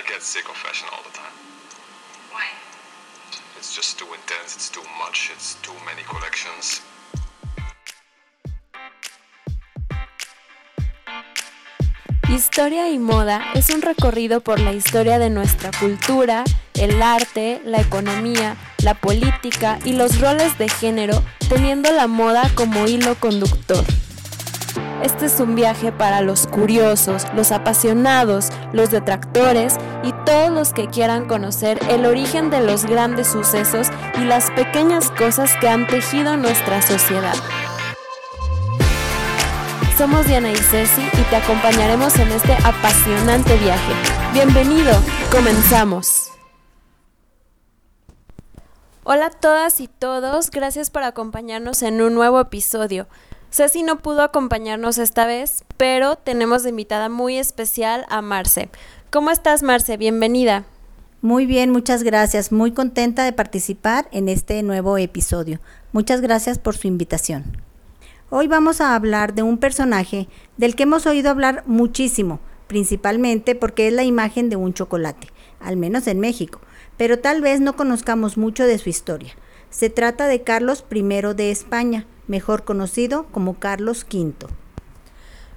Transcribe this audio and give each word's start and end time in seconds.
I 0.00 0.02
get 0.08 0.22
sick 0.22 0.48
of 0.48 0.56
fashion 0.56 0.88
all 0.92 1.02
the 1.02 1.12
time. 1.12 1.36
Why? 2.32 2.46
It's 3.58 3.76
just 3.76 3.98
too 3.98 4.06
intense, 4.06 4.56
it's 4.56 4.70
too 4.70 4.84
much, 4.98 5.30
it's 5.34 5.56
too 5.60 5.74
many 5.84 6.02
collections. 6.04 6.80
Historia 12.30 12.88
y 12.88 12.98
moda 12.98 13.52
es 13.54 13.68
un 13.68 13.82
recorrido 13.82 14.40
por 14.40 14.58
la 14.60 14.72
historia 14.72 15.18
de 15.18 15.28
nuestra 15.28 15.70
cultura, 15.78 16.44
el 16.74 17.02
arte, 17.02 17.60
la 17.66 17.82
economía, 17.82 18.56
la 18.82 18.94
política 18.94 19.78
y 19.84 19.92
los 19.92 20.18
roles 20.18 20.56
de 20.56 20.70
género, 20.70 21.22
teniendo 21.50 21.92
la 21.92 22.06
moda 22.06 22.50
como 22.54 22.86
hilo 22.86 23.16
conductor. 23.16 23.84
Este 25.02 25.26
es 25.26 25.40
un 25.40 25.54
viaje 25.54 25.92
para 25.92 26.20
los 26.20 26.46
curiosos, 26.46 27.26
los 27.34 27.52
apasionados, 27.52 28.50
los 28.74 28.90
detractores 28.90 29.76
y 30.02 30.12
todos 30.26 30.50
los 30.50 30.74
que 30.74 30.88
quieran 30.88 31.26
conocer 31.26 31.78
el 31.88 32.04
origen 32.04 32.50
de 32.50 32.60
los 32.60 32.84
grandes 32.84 33.28
sucesos 33.28 33.88
y 34.20 34.24
las 34.24 34.50
pequeñas 34.50 35.10
cosas 35.12 35.52
que 35.58 35.68
han 35.68 35.86
tejido 35.86 36.36
nuestra 36.36 36.82
sociedad. 36.82 37.34
Somos 39.96 40.26
Diana 40.26 40.50
y 40.52 40.56
Ceci 40.56 41.02
y 41.02 41.22
te 41.30 41.36
acompañaremos 41.36 42.18
en 42.18 42.30
este 42.32 42.52
apasionante 42.62 43.56
viaje. 43.56 43.92
Bienvenido, 44.34 44.92
comenzamos. 45.32 46.30
Hola 49.04 49.26
a 49.26 49.30
todas 49.30 49.80
y 49.80 49.88
todos, 49.88 50.50
gracias 50.50 50.90
por 50.90 51.04
acompañarnos 51.04 51.82
en 51.82 52.02
un 52.02 52.14
nuevo 52.14 52.38
episodio. 52.38 53.08
Ceci 53.50 53.82
no 53.82 53.98
pudo 53.98 54.22
acompañarnos 54.22 54.98
esta 54.98 55.26
vez, 55.26 55.64
pero 55.76 56.14
tenemos 56.14 56.62
de 56.62 56.70
invitada 56.70 57.08
muy 57.08 57.36
especial 57.36 58.06
a 58.08 58.22
Marce. 58.22 58.70
¿Cómo 59.10 59.32
estás, 59.32 59.64
Marce? 59.64 59.96
Bienvenida. 59.96 60.64
Muy 61.20 61.46
bien, 61.46 61.70
muchas 61.70 62.04
gracias. 62.04 62.52
Muy 62.52 62.70
contenta 62.70 63.24
de 63.24 63.32
participar 63.32 64.08
en 64.12 64.28
este 64.28 64.62
nuevo 64.62 64.96
episodio. 64.98 65.60
Muchas 65.92 66.20
gracias 66.20 66.60
por 66.60 66.76
su 66.76 66.86
invitación. 66.86 67.60
Hoy 68.30 68.46
vamos 68.46 68.80
a 68.80 68.94
hablar 68.94 69.34
de 69.34 69.42
un 69.42 69.58
personaje 69.58 70.28
del 70.56 70.76
que 70.76 70.84
hemos 70.84 71.06
oído 71.06 71.28
hablar 71.28 71.64
muchísimo, 71.66 72.38
principalmente 72.68 73.56
porque 73.56 73.88
es 73.88 73.92
la 73.92 74.04
imagen 74.04 74.48
de 74.48 74.54
un 74.54 74.74
chocolate, 74.74 75.26
al 75.58 75.76
menos 75.76 76.06
en 76.06 76.20
México, 76.20 76.60
pero 76.96 77.18
tal 77.18 77.42
vez 77.42 77.60
no 77.60 77.74
conozcamos 77.74 78.38
mucho 78.38 78.64
de 78.64 78.78
su 78.78 78.88
historia. 78.88 79.34
Se 79.70 79.90
trata 79.90 80.28
de 80.28 80.42
Carlos 80.42 80.84
I 80.88 81.02
de 81.34 81.50
España, 81.50 82.06
mejor 82.30 82.64
conocido 82.64 83.26
como 83.32 83.58
Carlos 83.58 84.06
V. 84.10 84.46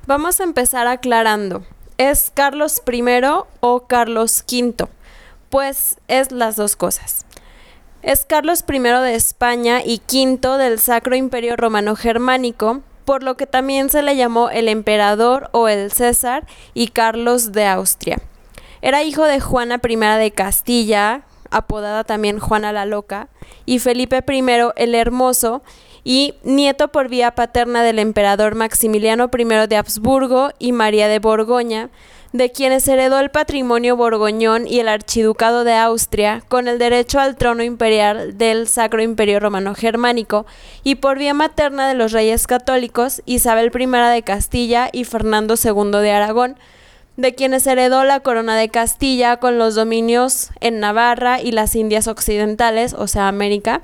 Vamos 0.08 0.42
a 0.42 0.44
empezar 0.44 0.88
aclarando. 0.88 1.64
¿Es 1.98 2.32
Carlos 2.34 2.82
I 2.92 3.04
o 3.62 3.88
Carlos 3.88 4.44
V? 4.52 4.88
Pues 5.50 5.98
es 6.08 6.32
las 6.32 6.56
dos 6.56 6.76
cosas. 6.76 7.26
Es 8.02 8.26
Carlos 8.26 8.66
I 8.68 8.80
de 8.80 9.16
España 9.16 9.82
y 9.86 10.02
V 10.12 10.58
del 10.58 10.80
Sacro 10.80 11.16
Imperio 11.16 11.56
Romano 11.56 11.96
Germánico, 11.96 12.82
por 13.06 13.22
lo 13.22 13.38
que 13.38 13.46
también 13.46 13.90
se 13.90 14.02
le 14.02 14.16
llamó 14.16 14.50
el 14.50 14.68
emperador 14.68 15.50
o 15.54 15.68
el 15.70 15.92
César 15.92 16.48
y 16.74 16.88
Carlos 16.88 17.52
de 17.52 17.68
Austria. 17.68 18.20
Era 18.82 19.04
hijo 19.04 19.24
de 19.24 19.40
Juana 19.40 19.80
I 19.82 19.96
de 19.96 20.32
Castilla, 20.32 21.22
apodada 21.52 22.04
también 22.04 22.40
Juana 22.40 22.74
la 22.74 22.86
Loca, 22.86 23.30
y 23.66 23.80
Felipe 23.80 24.24
I 24.28 24.44
el 24.76 24.96
Hermoso, 24.96 25.62
y 26.04 26.36
nieto 26.44 26.90
por 26.90 27.10
vía 27.10 27.36
paterna 27.36 27.84
del 27.84 28.00
emperador 28.00 28.56
Maximiliano 28.56 29.30
I 29.38 29.68
de 29.68 29.76
Habsburgo 29.78 30.52
y 30.60 30.72
María 30.72 31.08
de 31.08 31.20
Borgoña, 31.20 31.90
de 32.34 32.52
quienes 32.52 32.88
heredó 32.88 33.20
el 33.20 33.30
patrimonio 33.30 33.96
borgoñón 33.96 34.68
y 34.68 34.80
el 34.80 34.88
archiducado 34.88 35.64
de 35.64 35.76
Austria 35.76 36.44
con 36.48 36.68
el 36.68 36.80
derecho 36.80 37.20
al 37.20 37.36
trono 37.36 37.62
imperial 37.62 38.40
del 38.40 38.68
Sacro 38.68 39.04
Imperio 39.04 39.40
Romano 39.40 39.76
Germánico 39.76 40.48
y 40.84 40.96
por 40.96 41.20
vía 41.20 41.36
materna 41.36 41.88
de 41.88 41.94
los 41.94 42.12
reyes 42.12 42.48
católicos 42.48 43.22
Isabel 43.28 43.72
I 43.74 43.86
de 43.86 44.24
Castilla 44.24 44.90
y 44.92 45.04
Fernando 45.04 45.54
II 45.64 45.92
de 46.02 46.12
Aragón, 46.12 46.58
de 47.18 47.36
quienes 47.36 47.68
heredó 47.68 48.04
la 48.04 48.22
corona 48.22 48.58
de 48.58 48.70
Castilla 48.70 49.38
con 49.38 49.60
los 49.60 49.76
dominios 49.76 50.50
en 50.60 50.80
Navarra 50.80 51.40
y 51.40 51.52
las 51.52 51.76
Indias 51.76 52.08
Occidentales, 52.08 52.96
o 52.98 53.06
sea, 53.06 53.28
América, 53.28 53.84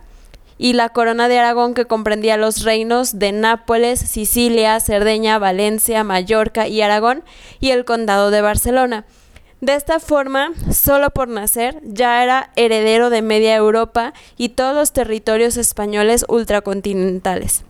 y 0.59 0.73
la 0.73 0.89
corona 0.89 1.27
de 1.27 1.39
Aragón 1.39 1.73
que 1.73 1.85
comprendía 1.85 2.37
los 2.37 2.63
reinos 2.63 3.17
de 3.17 3.31
Nápoles, 3.31 3.99
Sicilia, 3.99 4.79
Cerdeña, 4.79 5.39
Valencia, 5.39 6.03
Mallorca 6.03 6.67
y 6.67 6.81
Aragón 6.81 7.23
y 7.59 7.71
el 7.71 7.85
condado 7.85 8.29
de 8.29 8.41
Barcelona. 8.41 9.05
De 9.61 9.75
esta 9.75 9.99
forma, 9.99 10.51
solo 10.71 11.09
por 11.09 11.29
nacer, 11.29 11.79
ya 11.83 12.23
era 12.23 12.51
heredero 12.55 13.09
de 13.09 13.21
media 13.21 13.55
Europa 13.55 14.13
y 14.37 14.49
todos 14.49 14.75
los 14.75 14.93
territorios 14.93 15.57
españoles 15.57 16.25
ultracontinentales. 16.27 17.63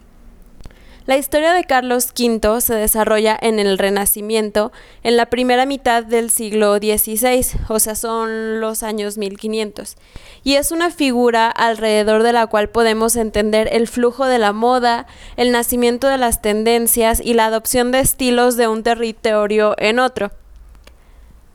La 1.09 1.17
historia 1.17 1.53
de 1.55 1.63
Carlos 1.63 2.13
V 2.15 2.61
se 2.61 2.75
desarrolla 2.75 3.35
en 3.41 3.57
el 3.57 3.79
Renacimiento 3.79 4.71
en 5.01 5.17
la 5.17 5.25
primera 5.25 5.65
mitad 5.65 6.03
del 6.03 6.29
siglo 6.29 6.77
XVI, 6.77 7.47
o 7.67 7.79
sea, 7.79 7.95
son 7.95 8.61
los 8.61 8.83
años 8.83 9.17
1500, 9.17 9.95
y 10.43 10.53
es 10.53 10.71
una 10.71 10.91
figura 10.91 11.49
alrededor 11.49 12.21
de 12.21 12.31
la 12.31 12.45
cual 12.45 12.69
podemos 12.69 13.15
entender 13.15 13.69
el 13.71 13.87
flujo 13.87 14.27
de 14.27 14.37
la 14.37 14.53
moda, 14.53 15.07
el 15.35 15.51
nacimiento 15.51 16.05
de 16.07 16.19
las 16.19 16.43
tendencias 16.43 17.19
y 17.19 17.33
la 17.33 17.47
adopción 17.47 17.91
de 17.91 18.01
estilos 18.01 18.55
de 18.55 18.67
un 18.67 18.83
territorio 18.83 19.73
en 19.79 19.97
otro. 19.97 20.29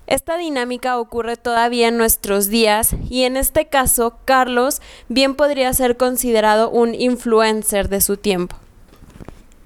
Esta 0.09 0.37
dinámica 0.37 0.99
ocurre 0.99 1.37
todavía 1.37 1.87
en 1.87 1.97
nuestros 1.97 2.49
días 2.49 2.97
y 3.09 3.23
en 3.23 3.37
este 3.37 3.67
caso 3.67 4.19
Carlos 4.25 4.83
bien 5.09 5.37
podría 5.37 5.73
ser 5.75 5.97
considerado 5.97 6.71
un 6.71 6.93
influencer 6.97 7.89
de 7.89 8.01
su 8.01 8.17
tiempo. 8.17 8.57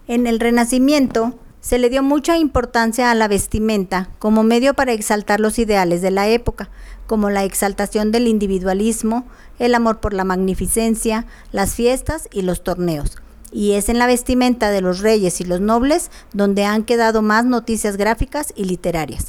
En 0.08 0.26
el 0.26 0.40
Renacimiento 0.40 1.34
se 1.60 1.78
le 1.78 1.90
dio 1.90 2.02
mucha 2.02 2.38
importancia 2.38 3.10
a 3.10 3.14
la 3.14 3.28
vestimenta 3.28 4.08
como 4.18 4.42
medio 4.42 4.72
para 4.72 4.92
exaltar 4.92 5.38
los 5.38 5.58
ideales 5.58 6.00
de 6.00 6.10
la 6.10 6.28
época, 6.28 6.70
como 7.06 7.28
la 7.28 7.44
exaltación 7.44 8.10
del 8.10 8.26
individualismo, 8.26 9.26
el 9.58 9.74
amor 9.74 10.00
por 10.00 10.14
la 10.14 10.24
magnificencia, 10.24 11.26
las 11.52 11.74
fiestas 11.74 12.26
y 12.32 12.40
los 12.40 12.64
torneos. 12.64 13.18
Y 13.52 13.72
es 13.72 13.90
en 13.90 13.98
la 13.98 14.06
vestimenta 14.06 14.70
de 14.70 14.80
los 14.80 15.00
reyes 15.00 15.42
y 15.42 15.44
los 15.44 15.60
nobles 15.60 16.10
donde 16.32 16.64
han 16.64 16.84
quedado 16.84 17.20
más 17.20 17.44
noticias 17.44 17.98
gráficas 17.98 18.54
y 18.56 18.64
literarias. 18.64 19.26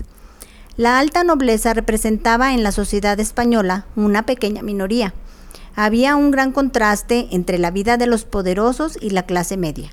La 0.78 0.98
alta 0.98 1.26
nobleza 1.26 1.74
representaba 1.74 2.54
en 2.54 2.64
la 2.64 2.72
sociedad 2.72 3.20
española 3.20 3.86
una 3.98 4.26
pequeña 4.26 4.62
minoría. 4.62 5.14
Había 5.76 6.16
un 6.16 6.32
gran 6.32 6.54
contraste 6.54 7.28
entre 7.32 7.58
la 7.58 7.70
vida 7.70 7.98
de 7.98 8.08
los 8.08 8.24
poderosos 8.24 8.98
y 9.02 9.10
la 9.10 9.24
clase 9.24 9.58
media. 9.58 9.92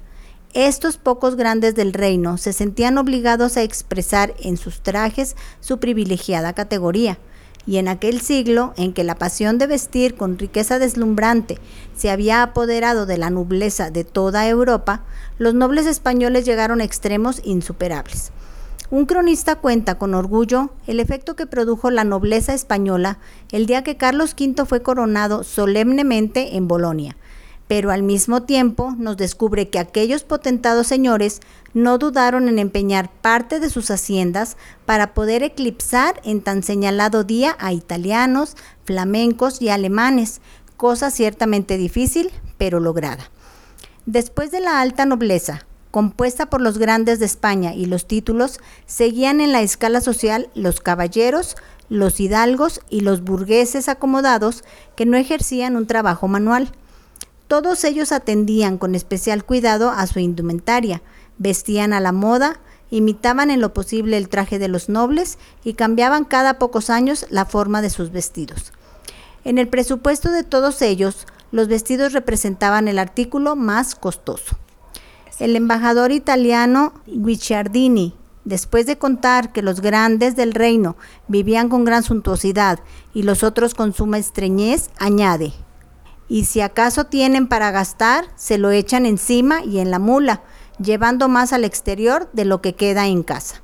Estos 0.56 0.96
pocos 0.96 1.36
grandes 1.36 1.74
del 1.74 1.92
reino 1.92 2.38
se 2.38 2.54
sentían 2.54 2.96
obligados 2.96 3.58
a 3.58 3.62
expresar 3.62 4.32
en 4.40 4.56
sus 4.56 4.80
trajes 4.80 5.36
su 5.60 5.78
privilegiada 5.80 6.54
categoría, 6.54 7.18
y 7.66 7.76
en 7.76 7.88
aquel 7.88 8.22
siglo 8.22 8.72
en 8.78 8.94
que 8.94 9.04
la 9.04 9.16
pasión 9.16 9.58
de 9.58 9.66
vestir 9.66 10.14
con 10.14 10.38
riqueza 10.38 10.78
deslumbrante 10.78 11.58
se 11.94 12.08
había 12.08 12.42
apoderado 12.42 13.04
de 13.04 13.18
la 13.18 13.28
nobleza 13.28 13.90
de 13.90 14.04
toda 14.04 14.48
Europa, 14.48 15.04
los 15.36 15.52
nobles 15.52 15.84
españoles 15.84 16.46
llegaron 16.46 16.80
a 16.80 16.84
extremos 16.84 17.42
insuperables. 17.44 18.32
Un 18.88 19.04
cronista 19.04 19.56
cuenta 19.56 19.98
con 19.98 20.14
orgullo 20.14 20.70
el 20.86 21.00
efecto 21.00 21.36
que 21.36 21.46
produjo 21.46 21.90
la 21.90 22.04
nobleza 22.04 22.54
española 22.54 23.18
el 23.52 23.66
día 23.66 23.84
que 23.84 23.98
Carlos 23.98 24.34
V 24.40 24.64
fue 24.64 24.80
coronado 24.80 25.44
solemnemente 25.44 26.56
en 26.56 26.66
Bolonia, 26.66 27.14
pero 27.68 27.90
al 27.90 28.02
mismo 28.02 28.42
tiempo 28.42 28.94
nos 28.96 29.16
descubre 29.16 29.68
que 29.68 29.78
aquellos 29.78 30.22
potentados 30.22 30.86
señores 30.86 31.40
no 31.74 31.98
dudaron 31.98 32.48
en 32.48 32.58
empeñar 32.58 33.10
parte 33.10 33.60
de 33.60 33.70
sus 33.70 33.90
haciendas 33.90 34.56
para 34.84 35.14
poder 35.14 35.42
eclipsar 35.42 36.20
en 36.24 36.42
tan 36.42 36.62
señalado 36.62 37.24
día 37.24 37.56
a 37.58 37.72
italianos, 37.72 38.56
flamencos 38.84 39.60
y 39.60 39.68
alemanes, 39.68 40.40
cosa 40.76 41.10
ciertamente 41.10 41.76
difícil, 41.76 42.30
pero 42.56 42.80
lograda. 42.80 43.30
Después 44.06 44.52
de 44.52 44.60
la 44.60 44.80
alta 44.80 45.04
nobleza, 45.04 45.66
compuesta 45.90 46.46
por 46.46 46.60
los 46.60 46.78
grandes 46.78 47.18
de 47.18 47.26
España 47.26 47.74
y 47.74 47.86
los 47.86 48.06
títulos, 48.06 48.60
seguían 48.86 49.40
en 49.40 49.50
la 49.50 49.62
escala 49.62 50.00
social 50.00 50.50
los 50.54 50.80
caballeros, 50.80 51.56
los 51.88 52.20
hidalgos 52.20 52.80
y 52.90 53.00
los 53.00 53.22
burgueses 53.22 53.88
acomodados 53.88 54.62
que 54.94 55.06
no 55.06 55.16
ejercían 55.16 55.76
un 55.76 55.86
trabajo 55.86 56.28
manual 56.28 56.70
todos 57.48 57.84
ellos 57.84 58.12
atendían 58.12 58.78
con 58.78 58.94
especial 58.94 59.44
cuidado 59.44 59.90
a 59.90 60.06
su 60.06 60.18
indumentaria, 60.18 61.02
vestían 61.38 61.92
a 61.92 62.00
la 62.00 62.12
moda, 62.12 62.60
imitaban 62.90 63.50
en 63.50 63.60
lo 63.60 63.74
posible 63.74 64.16
el 64.16 64.28
traje 64.28 64.58
de 64.58 64.68
los 64.68 64.88
nobles 64.88 65.38
y 65.64 65.74
cambiaban 65.74 66.24
cada 66.24 66.58
pocos 66.58 66.90
años 66.90 67.26
la 67.30 67.44
forma 67.44 67.82
de 67.82 67.90
sus 67.90 68.10
vestidos. 68.10 68.72
En 69.44 69.58
el 69.58 69.68
presupuesto 69.68 70.30
de 70.30 70.44
todos 70.44 70.82
ellos, 70.82 71.26
los 71.52 71.68
vestidos 71.68 72.12
representaban 72.12 72.88
el 72.88 72.98
artículo 72.98 73.54
más 73.54 73.94
costoso. 73.94 74.56
El 75.38 75.54
embajador 75.54 76.12
italiano 76.12 76.94
Guicciardini 77.06 78.14
Después 78.46 78.86
de 78.86 78.96
contar 78.96 79.52
que 79.52 79.60
los 79.60 79.80
grandes 79.80 80.36
del 80.36 80.54
reino 80.54 80.96
vivían 81.26 81.68
con 81.68 81.84
gran 81.84 82.04
suntuosidad 82.04 82.78
y 83.12 83.24
los 83.24 83.42
otros 83.42 83.74
con 83.74 83.92
suma 83.92 84.18
estreñez, 84.18 84.90
añade, 84.98 85.52
y 86.28 86.44
si 86.46 86.60
acaso 86.60 87.04
tienen 87.04 87.46
para 87.46 87.70
gastar, 87.70 88.26
se 88.36 88.58
lo 88.58 88.70
echan 88.70 89.06
encima 89.06 89.64
y 89.64 89.78
en 89.78 89.90
la 89.90 89.98
mula, 89.98 90.42
llevando 90.78 91.28
más 91.28 91.52
al 91.52 91.64
exterior 91.64 92.28
de 92.32 92.44
lo 92.44 92.60
que 92.60 92.74
queda 92.74 93.06
en 93.06 93.22
casa. 93.22 93.62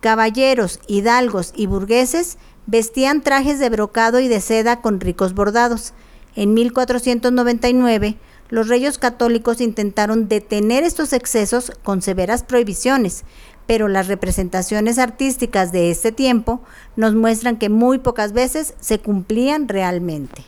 Caballeros, 0.00 0.80
hidalgos 0.86 1.52
y 1.56 1.66
burgueses 1.66 2.38
vestían 2.66 3.22
trajes 3.22 3.58
de 3.58 3.68
brocado 3.70 4.20
y 4.20 4.28
de 4.28 4.40
seda 4.40 4.80
con 4.80 5.00
ricos 5.00 5.34
bordados. 5.34 5.92
En 6.34 6.54
1499, 6.54 8.16
los 8.48 8.68
reyes 8.68 8.98
católicos 8.98 9.60
intentaron 9.60 10.28
detener 10.28 10.84
estos 10.84 11.12
excesos 11.12 11.72
con 11.82 12.02
severas 12.02 12.42
prohibiciones, 12.42 13.24
pero 13.66 13.88
las 13.88 14.08
representaciones 14.08 14.98
artísticas 14.98 15.72
de 15.72 15.90
este 15.90 16.12
tiempo 16.12 16.60
nos 16.96 17.14
muestran 17.14 17.56
que 17.56 17.68
muy 17.68 17.98
pocas 17.98 18.32
veces 18.32 18.74
se 18.80 18.98
cumplían 18.98 19.68
realmente. 19.68 20.44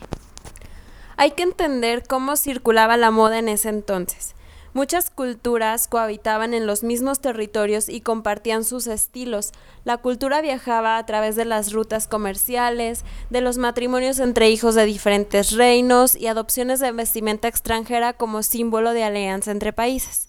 Hay 1.17 1.31
que 1.31 1.43
entender 1.43 2.03
cómo 2.07 2.35
circulaba 2.35 2.97
la 2.97 3.11
moda 3.11 3.39
en 3.39 3.47
ese 3.47 3.69
entonces. 3.69 4.35
Muchas 4.73 5.09
culturas 5.09 5.87
cohabitaban 5.87 6.53
en 6.53 6.67
los 6.67 6.83
mismos 6.83 7.21
territorios 7.21 7.87
y 7.87 8.01
compartían 8.01 8.65
sus 8.65 8.87
estilos. 8.87 9.53
La 9.85 9.95
cultura 9.95 10.41
viajaba 10.41 10.97
a 10.97 11.05
través 11.05 11.37
de 11.37 11.45
las 11.45 11.71
rutas 11.71 12.09
comerciales, 12.09 13.05
de 13.29 13.39
los 13.39 13.57
matrimonios 13.57 14.19
entre 14.19 14.49
hijos 14.49 14.75
de 14.75 14.85
diferentes 14.85 15.53
reinos 15.53 16.17
y 16.17 16.27
adopciones 16.27 16.81
de 16.81 16.91
vestimenta 16.91 17.47
extranjera 17.47 18.11
como 18.11 18.43
símbolo 18.43 18.91
de 18.91 19.05
alianza 19.05 19.51
entre 19.51 19.71
países. 19.71 20.27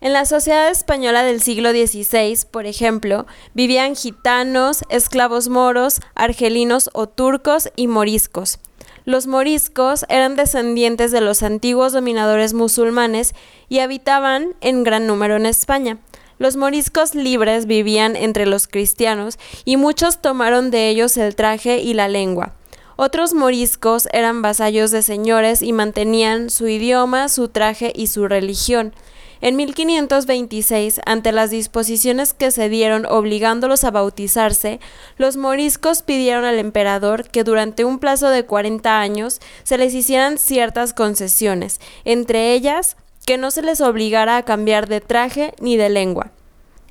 En 0.00 0.12
la 0.12 0.24
sociedad 0.24 0.68
española 0.70 1.22
del 1.22 1.40
siglo 1.40 1.70
XVI, 1.70 2.46
por 2.50 2.66
ejemplo, 2.66 3.26
vivían 3.54 3.94
gitanos, 3.94 4.82
esclavos 4.88 5.48
moros, 5.48 6.00
argelinos 6.16 6.90
o 6.94 7.08
turcos 7.08 7.70
y 7.76 7.86
moriscos. 7.86 8.58
Los 9.08 9.26
moriscos 9.26 10.04
eran 10.10 10.36
descendientes 10.36 11.12
de 11.12 11.22
los 11.22 11.42
antiguos 11.42 11.94
dominadores 11.94 12.52
musulmanes 12.52 13.34
y 13.70 13.78
habitaban 13.78 14.48
en 14.60 14.84
gran 14.84 15.06
número 15.06 15.36
en 15.36 15.46
España. 15.46 15.96
Los 16.38 16.58
moriscos 16.58 17.14
libres 17.14 17.64
vivían 17.64 18.16
entre 18.16 18.44
los 18.44 18.68
cristianos 18.68 19.38
y 19.64 19.78
muchos 19.78 20.20
tomaron 20.20 20.70
de 20.70 20.90
ellos 20.90 21.16
el 21.16 21.34
traje 21.36 21.78
y 21.78 21.94
la 21.94 22.06
lengua. 22.06 22.52
Otros 22.96 23.32
moriscos 23.32 24.10
eran 24.12 24.42
vasallos 24.42 24.90
de 24.90 25.00
señores 25.00 25.62
y 25.62 25.72
mantenían 25.72 26.50
su 26.50 26.68
idioma, 26.68 27.30
su 27.30 27.48
traje 27.48 27.94
y 27.96 28.08
su 28.08 28.28
religión. 28.28 28.92
En 29.40 29.56
1526, 29.56 31.00
ante 31.06 31.32
las 31.32 31.50
disposiciones 31.50 32.34
que 32.34 32.50
se 32.50 32.68
dieron 32.68 33.06
obligándolos 33.06 33.84
a 33.84 33.90
bautizarse, 33.90 34.80
los 35.16 35.36
moriscos 35.36 36.02
pidieron 36.02 36.44
al 36.44 36.58
emperador 36.58 37.28
que 37.28 37.44
durante 37.44 37.84
un 37.84 38.00
plazo 38.00 38.30
de 38.30 38.44
40 38.44 39.00
años 39.00 39.40
se 39.62 39.78
les 39.78 39.94
hicieran 39.94 40.38
ciertas 40.38 40.92
concesiones, 40.92 41.80
entre 42.04 42.52
ellas 42.52 42.96
que 43.26 43.38
no 43.38 43.50
se 43.50 43.62
les 43.62 43.80
obligara 43.80 44.36
a 44.38 44.44
cambiar 44.44 44.88
de 44.88 45.00
traje 45.00 45.54
ni 45.60 45.76
de 45.76 45.90
lengua. 45.90 46.32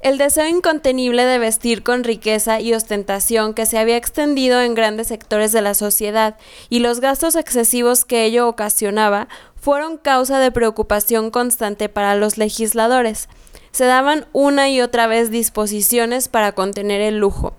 El 0.01 0.19
deseo 0.19 0.45
incontenible 0.47 1.25
de 1.25 1.39
vestir 1.39 1.81
con 1.81 2.03
riqueza 2.03 2.61
y 2.61 2.75
ostentación 2.75 3.55
que 3.55 3.65
se 3.65 3.79
había 3.79 3.97
extendido 3.97 4.61
en 4.61 4.75
grandes 4.75 5.07
sectores 5.07 5.51
de 5.51 5.63
la 5.63 5.73
sociedad 5.73 6.37
y 6.69 6.79
los 6.79 6.99
gastos 6.99 7.35
excesivos 7.35 8.05
que 8.05 8.23
ello 8.23 8.47
ocasionaba 8.47 9.27
fueron 9.59 9.97
causa 9.97 10.39
de 10.39 10.51
preocupación 10.51 11.31
constante 11.31 11.89
para 11.89 12.15
los 12.15 12.37
legisladores. 12.37 13.29
Se 13.71 13.85
daban 13.85 14.27
una 14.33 14.69
y 14.69 14.81
otra 14.81 15.07
vez 15.07 15.29
disposiciones 15.29 16.27
para 16.27 16.53
contener 16.53 17.01
el 17.01 17.17
lujo. 17.17 17.53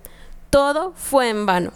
Todo 0.49 0.93
fue 0.95 1.29
en 1.29 1.45
vano. 1.45 1.71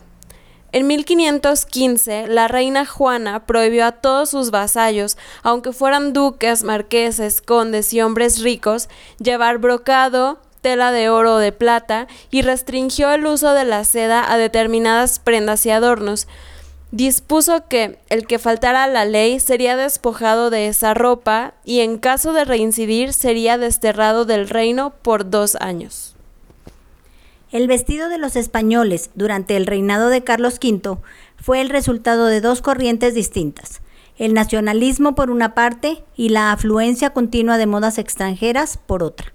En 0.73 0.87
1515, 0.87 2.25
la 2.27 2.47
reina 2.47 2.83
Juana 2.83 3.45
prohibió 3.45 3.85
a 3.85 3.91
todos 3.91 4.31
sus 4.31 4.49
vasallos, 4.49 5.17
aunque 5.43 5.71
fueran 5.71 6.13
duques, 6.13 6.63
marqueses, 6.63 7.41
condes 7.41 7.93
y 7.93 8.01
hombres 8.01 8.41
ricos, 8.41 8.89
llevar 9.19 9.59
brocado, 9.59 10.39
tela 10.61 10.91
de 10.91 11.09
oro 11.09 11.35
o 11.35 11.37
de 11.37 11.51
plata 11.51 12.07
y 12.31 12.41
restringió 12.41 13.11
el 13.11 13.27
uso 13.27 13.53
de 13.53 13.65
la 13.65 13.83
seda 13.83 14.31
a 14.31 14.37
determinadas 14.37 15.19
prendas 15.19 15.63
y 15.67 15.69
adornos. 15.69 16.27
Dispuso 16.93 17.67
que 17.67 17.97
el 18.09 18.27
que 18.27 18.37
faltara 18.37 18.83
a 18.83 18.87
la 18.87 19.03
ley 19.03 19.39
sería 19.39 19.75
despojado 19.75 20.51
de 20.51 20.67
esa 20.67 20.93
ropa 20.93 21.55
y 21.65 21.79
en 21.79 21.97
caso 21.97 22.33
de 22.33 22.45
reincidir 22.45 23.13
sería 23.13 23.57
desterrado 23.57 24.25
del 24.25 24.47
reino 24.47 24.93
por 25.01 25.27
dos 25.27 25.55
años. 25.55 26.15
El 27.51 27.67
vestido 27.67 28.09
de 28.09 28.19
los 28.19 28.35
españoles 28.35 29.09
durante 29.15 29.57
el 29.57 29.65
reinado 29.65 30.09
de 30.09 30.23
Carlos 30.23 30.59
V 30.61 30.99
fue 31.41 31.61
el 31.61 31.71
resultado 31.71 32.27
de 32.27 32.41
dos 32.41 32.61
corrientes 32.61 33.15
distintas, 33.15 33.81
el 34.19 34.35
nacionalismo 34.35 35.15
por 35.15 35.31
una 35.31 35.55
parte 35.55 36.03
y 36.15 36.29
la 36.29 36.51
afluencia 36.51 37.09
continua 37.09 37.57
de 37.57 37.65
modas 37.65 37.97
extranjeras 37.97 38.77
por 38.77 39.01
otra. 39.01 39.33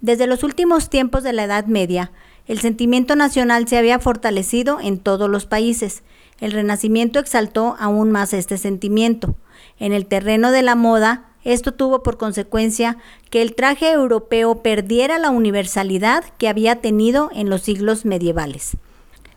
Desde 0.00 0.26
los 0.26 0.42
últimos 0.42 0.88
tiempos 0.88 1.24
de 1.24 1.34
la 1.34 1.44
Edad 1.44 1.66
Media, 1.66 2.10
el 2.46 2.58
sentimiento 2.58 3.16
nacional 3.16 3.68
se 3.68 3.76
había 3.76 3.98
fortalecido 3.98 4.80
en 4.80 4.98
todos 4.98 5.28
los 5.28 5.44
países. 5.44 6.02
El 6.40 6.52
Renacimiento 6.52 7.18
exaltó 7.18 7.76
aún 7.78 8.10
más 8.10 8.32
este 8.32 8.56
sentimiento. 8.56 9.36
En 9.78 9.92
el 9.92 10.06
terreno 10.06 10.50
de 10.50 10.62
la 10.62 10.74
moda, 10.74 11.26
esto 11.44 11.72
tuvo 11.72 12.02
por 12.02 12.16
consecuencia 12.16 12.96
que 13.30 13.42
el 13.42 13.54
traje 13.54 13.90
europeo 13.90 14.62
perdiera 14.62 15.18
la 15.18 15.30
universalidad 15.30 16.24
que 16.38 16.48
había 16.48 16.76
tenido 16.76 17.30
en 17.34 17.48
los 17.50 17.62
siglos 17.62 18.04
medievales. 18.04 18.76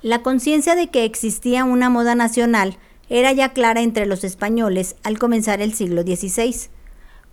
La 0.01 0.21
conciencia 0.21 0.75
de 0.75 0.87
que 0.87 1.05
existía 1.05 1.63
una 1.63 1.89
moda 1.89 2.15
nacional 2.15 2.77
era 3.09 3.31
ya 3.31 3.49
clara 3.53 3.81
entre 3.81 4.05
los 4.05 4.23
españoles 4.23 4.95
al 5.03 5.19
comenzar 5.19 5.61
el 5.61 5.73
siglo 5.73 6.01
XVI. 6.01 6.69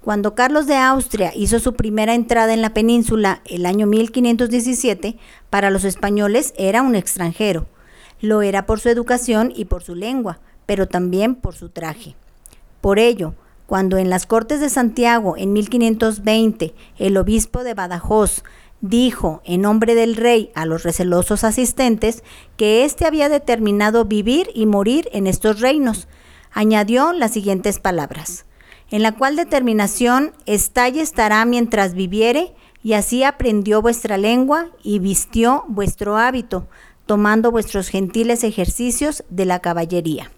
Cuando 0.03 0.35
Carlos 0.35 0.67
de 0.67 0.77
Austria 0.77 1.33
hizo 1.35 1.59
su 1.59 1.75
primera 1.75 2.15
entrada 2.15 2.55
en 2.55 2.63
la 2.63 2.73
península 2.73 3.43
el 3.45 3.67
año 3.67 3.87
1517, 3.87 5.17
para 5.51 5.71
los 5.71 5.85
españoles 5.85 6.55
era 6.57 6.83
un 6.83 6.95
extranjero. 6.95 7.67
Lo 8.21 8.43
era 8.43 8.67
por 8.67 8.81
su 8.81 8.89
educación 8.89 9.53
y 9.55 9.67
por 9.67 9.83
su 9.83 9.95
lengua, 9.95 10.39
pero 10.67 10.87
también 10.89 11.35
por 11.35 11.55
su 11.55 11.69
traje. 11.69 12.15
Por 12.81 12.99
ello, 12.99 13.35
cuando 13.67 13.99
en 13.99 14.11
las 14.11 14.27
Cortes 14.27 14.61
de 14.61 14.69
Santiago 14.69 15.37
en 15.37 15.53
1520 15.53 16.75
el 16.99 17.17
obispo 17.17 17.63
de 17.63 17.75
Badajoz 17.75 18.43
dijo 18.81 19.43
en 19.45 19.63
nombre 19.63 19.95
del 19.95 20.17
rey 20.17 20.51
a 20.55 20.67
los 20.67 20.83
recelosos 20.83 21.45
asistentes 21.45 22.25
que 22.57 22.85
éste 22.85 23.07
había 23.07 23.29
determinado 23.29 24.07
vivir 24.07 24.51
y 24.55 24.67
morir 24.67 25.09
en 25.13 25.27
estos 25.27 25.61
reinos, 25.61 26.09
añadió 26.53 27.13
las 27.13 27.33
siguientes 27.33 27.79
palabras 27.79 28.47
en 28.91 29.03
la 29.03 29.13
cual 29.13 29.37
determinación 29.37 30.33
está 30.47 30.89
y 30.89 31.01
estará 31.01 31.45
mientras 31.45 31.95
viviere, 31.95 32.53
y 32.83 32.95
así 32.95 33.25
aprendió 33.25 33.83
vuestra 33.83 34.17
lengua 34.17 34.71
y 34.83 34.99
vistió 34.99 35.65
vuestro 35.69 36.17
hábito, 36.17 36.67
tomando 37.11 37.51
vuestros 37.51 37.89
gentiles 37.89 38.45
ejercicios 38.45 39.25
de 39.31 39.45
la 39.45 39.59
caballería. 39.59 40.31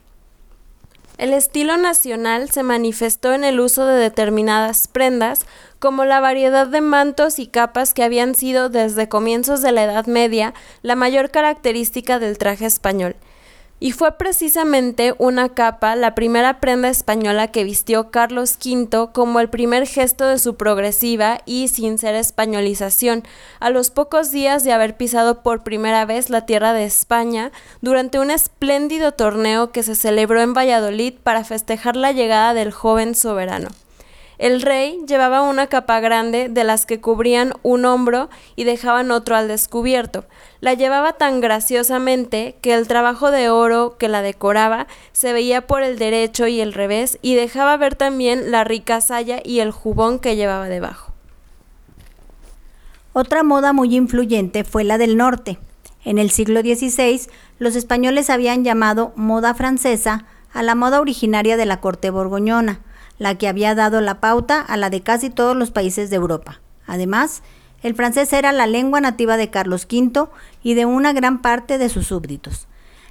El 1.19 1.35
estilo 1.35 1.77
nacional 1.77 2.49
se 2.49 2.63
manifestó 2.63 3.35
en 3.35 3.45
el 3.45 3.61
uso 3.61 3.85
de 3.85 4.01
determinadas 4.01 4.89
prendas, 4.89 5.45
como 5.81 6.07
la 6.07 6.21
variedad 6.21 6.67
de 6.67 6.81
mantos 6.81 7.39
y 7.39 7.47
capas 7.47 7.93
que 7.93 8.03
habían 8.03 8.35
sido 8.35 8.71
desde 8.71 9.07
comienzos 9.07 9.61
de 9.61 9.71
la 9.71 9.85
Edad 9.85 10.07
Media 10.07 10.55
la 10.81 10.95
mayor 10.95 11.31
característica 11.31 12.19
del 12.19 12.39
traje 12.39 12.65
español, 12.65 13.17
y 13.83 13.91
fue 13.91 14.13
precisamente 14.13 15.13
una 15.19 15.49
capa 15.49 15.97
la 15.97 16.15
primera 16.15 16.61
prenda 16.61 16.89
española 16.89 17.49
que 17.49 17.65
vistió 17.65 18.13
Carlos 18.13 18.57
V 18.65 19.09
como 19.13 19.41
el 19.41 19.49
primer 19.49 19.89
gesto 19.89 20.29
de 20.29 20.39
su 20.39 20.55
progresiva 20.55 21.41
y 21.47 21.67
sincera 21.67 22.21
españolización, 22.21 23.25
a 23.59 23.71
los 23.71 23.91
pocos 23.91 24.31
días 24.31 24.63
de 24.63 24.71
haber 24.71 24.97
pisado 24.97 25.43
por 25.43 25.65
primera 25.65 26.05
vez 26.05 26.31
la 26.31 26.47
tierra 26.47 26.73
de 26.75 26.85
España 26.85 27.51
durante 27.81 28.21
un 28.21 28.31
espléndido 28.31 29.15
torneo 29.15 29.73
que 29.73 29.83
se 29.83 29.97
celebró 29.97 30.41
en 30.41 30.55
Valladolid 30.55 31.15
para 31.21 31.43
festejar 31.43 31.97
la 31.97 32.13
llegada 32.13 32.55
del 32.55 32.71
joven 32.71 33.17
soberano. 33.17 33.71
El 34.39 34.63
rey 34.63 34.99
llevaba 35.07 35.43
una 35.43 35.67
capa 35.67 36.01
grande 36.01 36.49
de 36.49 36.65
las 36.65 36.87
que 36.87 37.01
cubrían 37.01 37.53
un 37.63 37.85
hombro 37.85 38.31
y 38.57 38.65
dejaban 38.65 39.11
otro 39.11 39.37
al 39.37 39.49
descubierto. 39.49 40.25
La 40.61 40.75
llevaba 40.75 41.13
tan 41.13 41.41
graciosamente 41.41 42.57
que 42.63 42.75
el 42.75 42.89
trabajo 42.89 43.31
de 43.31 43.51
oro 43.51 43.97
que 43.99 44.09
la 44.09 44.23
decoraba 44.23 44.87
se 45.13 45.33
veía 45.33 45.67
por 45.67 45.83
el 45.83 45.99
derecho 45.99 46.47
y 46.47 46.61
el 46.61 46.73
revés 46.73 47.19
y 47.21 47.35
dejaba 47.35 47.77
ver 47.77 47.95
también 47.95 48.51
la 48.51 48.65
rica 48.65 49.01
saya 49.01 49.41
y 49.45 49.61
el 49.61 49.71
jubón 49.71 50.19
que 50.19 50.37
llevaba 50.37 50.69
debajo. 50.69 51.13
Otra 53.13 53.43
moda 53.43 53.75
muy 53.75 53.95
influyente 53.95 54.65
fue 54.65 54.85
la 54.85 54.97
del 54.97 55.19
norte. 55.19 55.59
En 56.05 56.19
el 56.19 56.31
siglo 56.31 56.63
XVI, 56.63 57.29
los 57.59 57.77
españoles 57.77 58.31
habían 58.31 58.65
llamado 58.65 59.13
moda 59.15 59.55
francesa 59.55 60.25
a 60.53 60.63
la 60.63 60.75
moda 60.75 61.01
originaria 61.01 61.57
de 61.57 61.67
la 61.67 61.81
corte 61.81 62.11
borgoñona 62.11 62.81
la 63.19 63.37
que 63.37 63.49
había 63.49 63.75
dado 63.75 64.01
la 64.01 64.21
pauta 64.21 64.61
a 64.61 64.77
la 64.77 64.91
de 64.91 65.03
casi 65.03 65.31
todos 65.31 65.57
los 65.57 65.71
países 65.71 66.11
de 66.11 66.17
Europa. 66.17 66.61
Además, 66.87 67.43
El 67.83 67.95
francés 67.97 68.33
era 68.33 68.53
la 68.53 68.67
lengua 68.67 69.01
nativa 69.01 69.37
de 69.37 69.51
Carlos 69.51 69.87
V 69.91 70.29
y 70.63 70.75
de 70.75 70.87
una 70.87 71.13
gran 71.13 71.43
parte 71.43 71.79
de 71.79 71.89
sus 71.89 72.07
súbditos. 72.07 72.69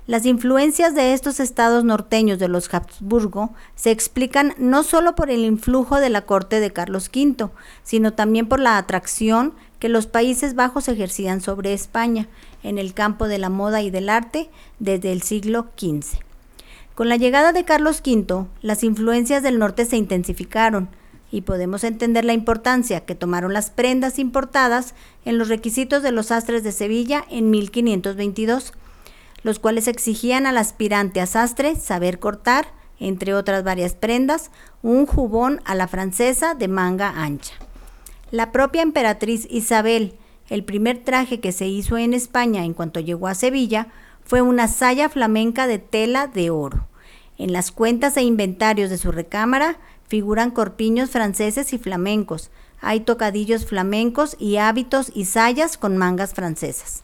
Las 0.07 0.25
influencias 0.25 0.95
de 0.95 1.13
estos 1.13 1.39
estados 1.39 1.83
norteños 1.83 2.39
de 2.39 2.47
los 2.47 2.73
Habsburgo 2.73 3.53
se 3.75 3.91
explican 3.91 4.55
no 4.57 4.83
solo 4.83 5.13
por 5.15 5.29
el 5.29 5.41
influjo 5.45 5.99
de 5.99 6.09
la 6.09 6.21
corte 6.21 6.59
de 6.59 6.71
Carlos 6.71 7.09
V, 7.13 7.49
sino 7.83 8.13
también 8.13 8.47
por 8.47 8.59
la 8.59 8.77
atracción 8.77 9.53
que 9.79 9.89
los 9.89 10.07
Países 10.07 10.55
Bajos 10.55 10.87
ejercían 10.87 11.41
sobre 11.41 11.73
España 11.73 12.27
en 12.63 12.77
el 12.77 12.93
campo 12.93 13.27
de 13.27 13.37
la 13.37 13.49
moda 13.49 13.81
y 13.81 13.89
del 13.89 14.09
arte 14.09 14.49
desde 14.79 15.11
el 15.11 15.21
siglo 15.21 15.67
XV. 15.77 16.30
Con 17.01 17.09
la 17.09 17.17
llegada 17.17 17.51
de 17.51 17.65
Carlos 17.65 18.03
V, 18.05 18.45
las 18.61 18.83
influencias 18.83 19.41
del 19.41 19.57
norte 19.57 19.85
se 19.85 19.97
intensificaron 19.97 20.87
y 21.31 21.41
podemos 21.41 21.83
entender 21.83 22.23
la 22.25 22.33
importancia 22.33 23.05
que 23.05 23.15
tomaron 23.15 23.53
las 23.53 23.71
prendas 23.71 24.19
importadas 24.19 24.93
en 25.25 25.39
los 25.39 25.47
requisitos 25.47 26.03
de 26.03 26.11
los 26.11 26.27
sastres 26.27 26.63
de 26.63 26.71
Sevilla 26.71 27.25
en 27.31 27.49
1522, 27.49 28.73
los 29.41 29.57
cuales 29.57 29.87
exigían 29.87 30.45
al 30.45 30.59
aspirante 30.59 31.21
a 31.21 31.25
sastre 31.25 31.75
saber 31.75 32.19
cortar, 32.19 32.67
entre 32.99 33.33
otras 33.33 33.63
varias 33.63 33.95
prendas, 33.95 34.51
un 34.83 35.07
jubón 35.07 35.59
a 35.65 35.73
la 35.73 35.87
francesa 35.87 36.53
de 36.53 36.67
manga 36.67 37.09
ancha. 37.15 37.55
La 38.29 38.51
propia 38.51 38.83
emperatriz 38.83 39.47
Isabel, 39.49 40.13
el 40.49 40.63
primer 40.63 41.03
traje 41.03 41.39
que 41.39 41.51
se 41.51 41.65
hizo 41.65 41.97
en 41.97 42.13
España 42.13 42.63
en 42.63 42.75
cuanto 42.75 42.99
llegó 42.99 43.27
a 43.27 43.33
Sevilla, 43.33 43.87
fue 44.23 44.43
una 44.43 44.67
saya 44.67 45.09
flamenca 45.09 45.65
de 45.65 45.79
tela 45.79 46.27
de 46.27 46.51
oro. 46.51 46.90
En 47.41 47.53
las 47.53 47.71
cuentas 47.71 48.17
e 48.17 48.21
inventarios 48.21 48.91
de 48.91 48.99
su 48.99 49.11
recámara 49.11 49.77
figuran 50.07 50.51
corpiños 50.51 51.09
franceses 51.09 51.73
y 51.73 51.79
flamencos. 51.79 52.51
Hay 52.81 52.99
tocadillos 52.99 53.65
flamencos 53.65 54.35
y 54.37 54.57
hábitos 54.57 55.11
y 55.15 55.25
sayas 55.25 55.75
con 55.75 55.97
mangas 55.97 56.35
francesas. 56.35 57.01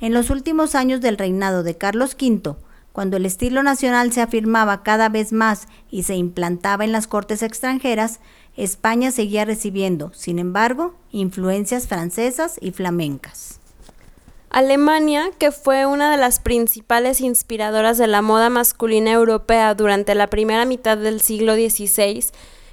En 0.00 0.12
los 0.14 0.30
últimos 0.30 0.74
años 0.74 1.00
del 1.00 1.16
reinado 1.16 1.62
de 1.62 1.76
Carlos 1.76 2.16
V, 2.20 2.56
cuando 2.92 3.18
el 3.18 3.24
estilo 3.24 3.62
nacional 3.62 4.12
se 4.12 4.20
afirmaba 4.20 4.82
cada 4.82 5.10
vez 5.10 5.32
más 5.32 5.68
y 5.92 6.02
se 6.02 6.16
implantaba 6.16 6.84
en 6.84 6.90
las 6.90 7.06
cortes 7.06 7.44
extranjeras, 7.44 8.18
España 8.56 9.12
seguía 9.12 9.44
recibiendo, 9.44 10.12
sin 10.12 10.40
embargo, 10.40 10.96
influencias 11.12 11.86
francesas 11.86 12.58
y 12.60 12.72
flamencas. 12.72 13.57
Alemania, 14.58 15.30
que 15.38 15.52
fue 15.52 15.86
una 15.86 16.10
de 16.10 16.16
las 16.16 16.40
principales 16.40 17.20
inspiradoras 17.20 17.96
de 17.96 18.08
la 18.08 18.22
moda 18.22 18.50
masculina 18.50 19.12
europea 19.12 19.72
durante 19.76 20.16
la 20.16 20.26
primera 20.26 20.64
mitad 20.64 20.98
del 20.98 21.20
siglo 21.20 21.54
XVI, 21.54 22.24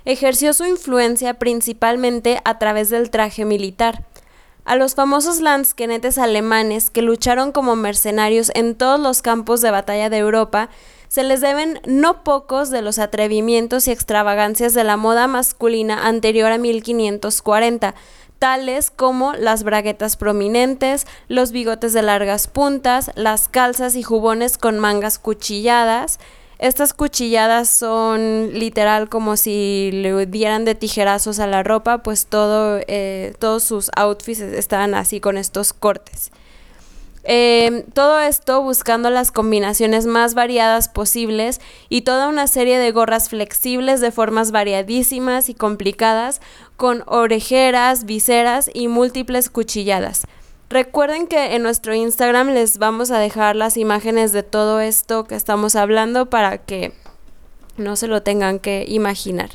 ejerció 0.03 0.55
su 0.55 0.65
influencia 0.65 1.35
principalmente 1.35 2.41
a 2.43 2.57
través 2.57 2.89
del 2.89 3.11
traje 3.11 3.45
militar. 3.45 4.03
A 4.63 4.75
los 4.75 4.95
famosos 4.95 5.41
lanzquenetes 5.41 6.17
alemanes 6.17 6.89
que 6.89 7.03
lucharon 7.03 7.51
como 7.51 7.75
mercenarios 7.75 8.51
en 8.55 8.73
todos 8.73 8.99
los 8.99 9.21
campos 9.21 9.61
de 9.61 9.69
batalla 9.69 10.09
de 10.09 10.17
Europa, 10.17 10.69
se 11.07 11.23
les 11.23 11.39
deben 11.39 11.79
no 11.85 12.23
pocos 12.23 12.71
de 12.71 12.81
los 12.81 12.97
atrevimientos 12.97 13.87
y 13.87 13.91
extravagancias 13.91 14.73
de 14.73 14.83
la 14.83 14.97
moda 14.97 15.27
masculina 15.27 16.07
anterior 16.07 16.51
a 16.51 16.57
1540, 16.57 17.93
tales 18.39 18.91
como 18.91 19.33
las 19.33 19.63
braguetas 19.63 20.17
prominentes, 20.17 21.07
los 21.27 21.51
bigotes 21.51 21.93
de 21.93 22.01
largas 22.01 22.47
puntas, 22.47 23.11
las 23.15 23.47
calzas 23.47 23.95
y 23.95 24.03
jubones 24.03 24.57
con 24.57 24.79
mangas 24.79 25.19
cuchilladas. 25.19 26.19
Estas 26.57 26.93
cuchilladas 26.93 27.69
son 27.69 28.51
literal 28.53 29.09
como 29.09 29.35
si 29.35 29.89
le 29.91 30.25
dieran 30.25 30.63
de 30.63 30.75
tijerazos 30.75 31.39
a 31.39 31.47
la 31.47 31.63
ropa, 31.63 31.99
pues 32.03 32.27
todo, 32.27 32.79
eh, 32.87 33.33
todos 33.39 33.63
sus 33.63 33.91
outfits 33.95 34.39
estaban 34.39 34.93
así 34.95 35.19
con 35.19 35.37
estos 35.37 35.73
cortes. 35.73 36.31
Em, 37.27 37.81
todo 37.93 38.19
esto 38.19 38.61
buscando 38.61 39.09
las 39.09 39.31
combinaciones 39.31 40.05
más 40.05 40.35
variadas 40.35 40.89
posibles 40.89 41.59
y 41.89 42.01
toda 42.01 42.27
una 42.27 42.45
serie 42.45 42.77
de 42.77 42.91
gorras 42.91 43.29
flexibles 43.29 43.99
de 43.99 44.11
formas 44.11 44.51
variadísimas 44.51 45.49
y 45.49 45.55
complicadas 45.55 46.39
con 46.77 47.03
orejeras, 47.07 48.05
viseras 48.05 48.69
y 48.71 48.87
múltiples 48.89 49.49
cuchilladas. 49.49 50.27
Recuerden 50.69 51.25
que 51.25 51.55
en 51.55 51.63
nuestro 51.63 51.95
Instagram 51.95 52.49
les 52.49 52.77
vamos 52.77 53.09
a 53.09 53.17
dejar 53.17 53.55
las 53.55 53.75
imágenes 53.77 54.31
de 54.31 54.43
todo 54.43 54.79
esto 54.79 55.23
que 55.23 55.33
estamos 55.33 55.75
hablando 55.75 56.27
para 56.27 56.59
que 56.59 56.93
no 57.75 57.95
se 57.95 58.07
lo 58.07 58.21
tengan 58.21 58.59
que 58.59 58.85
imaginar. 58.87 59.49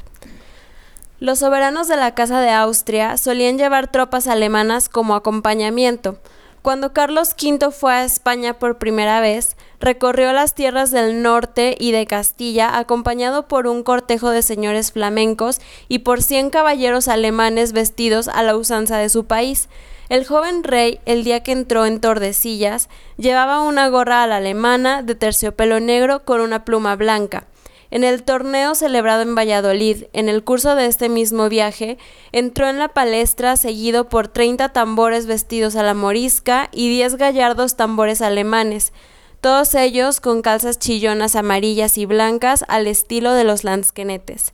Los 1.20 1.40
soberanos 1.40 1.86
de 1.86 1.96
la 1.96 2.14
Casa 2.14 2.40
de 2.40 2.50
Austria 2.50 3.16
solían 3.16 3.58
llevar 3.58 3.92
tropas 3.92 4.26
alemanas 4.26 4.88
como 4.88 5.14
acompañamiento, 5.14 6.18
cuando 6.62 6.93
Carlos 6.93 7.35
V 7.40 7.71
fue 7.71 7.93
a 7.93 8.05
España 8.05 8.59
por 8.59 8.79
primera 8.79 9.21
vez, 9.21 9.57
recorrió 9.81 10.33
las 10.33 10.55
tierras 10.55 10.90
del 10.90 11.23
norte 11.23 11.75
y 11.79 11.93
de 11.93 12.07
Castilla 12.07 12.76
acompañado 12.76 13.49
por 13.49 13.67
un 13.67 13.83
cortejo 13.83 14.31
de 14.31 14.43
señores 14.43 14.93
flamencos 14.93 15.61
y 15.88 16.00
por 16.00 16.23
cien 16.23 16.50
caballeros 16.50 17.09
alemanes 17.09 17.73
vestidos 17.73 18.29
a 18.29 18.43
la 18.43 18.57
usanza 18.57 18.99
de 18.99 19.09
su 19.09 19.25
país. 19.25 19.69
El 20.11 20.26
joven 20.26 20.64
rey, 20.64 21.00
el 21.07 21.25
día 21.25 21.43
que 21.43 21.52
entró 21.52 21.87
en 21.87 22.00
Tordesillas, 22.00 22.88
llevaba 23.17 23.62
una 23.62 23.88
gorra 23.88 24.23
a 24.23 24.26
la 24.26 24.37
alemana 24.37 25.02
de 25.02 25.14
terciopelo 25.14 25.81
negro 25.81 26.25
con 26.25 26.40
una 26.40 26.64
pluma 26.64 26.97
blanca. 26.97 27.47
En 27.90 28.04
el 28.04 28.23
torneo 28.23 28.75
celebrado 28.75 29.23
en 29.23 29.35
Valladolid, 29.35 30.04
en 30.12 30.28
el 30.28 30.44
curso 30.44 30.76
de 30.76 30.87
este 30.87 31.09
mismo 31.09 31.49
viaje, 31.49 31.99
entró 32.30 32.68
en 32.68 32.78
la 32.78 32.88
palestra 32.88 33.56
seguido 33.56 34.09
por 34.09 34.28
30 34.28 34.68
tambores 34.68 35.26
vestidos 35.26 35.75
a 35.75 35.82
la 35.82 35.94
morisca 35.94 36.68
y 36.73 36.88
10 36.88 37.16
gallardos 37.16 37.76
tambores 37.76 38.23
alemanes, 38.23 38.92
todos 39.40 39.75
ellos 39.75 40.20
con 40.20 40.42
calzas 40.42 40.78
chillonas 40.78 41.35
amarillas 41.35 41.97
y 41.99 42.04
blancas 42.06 42.64
al 42.68 42.87
estilo 42.87 43.32
de 43.32 43.44
los 43.44 43.64
lanzquenetes. 43.64 44.52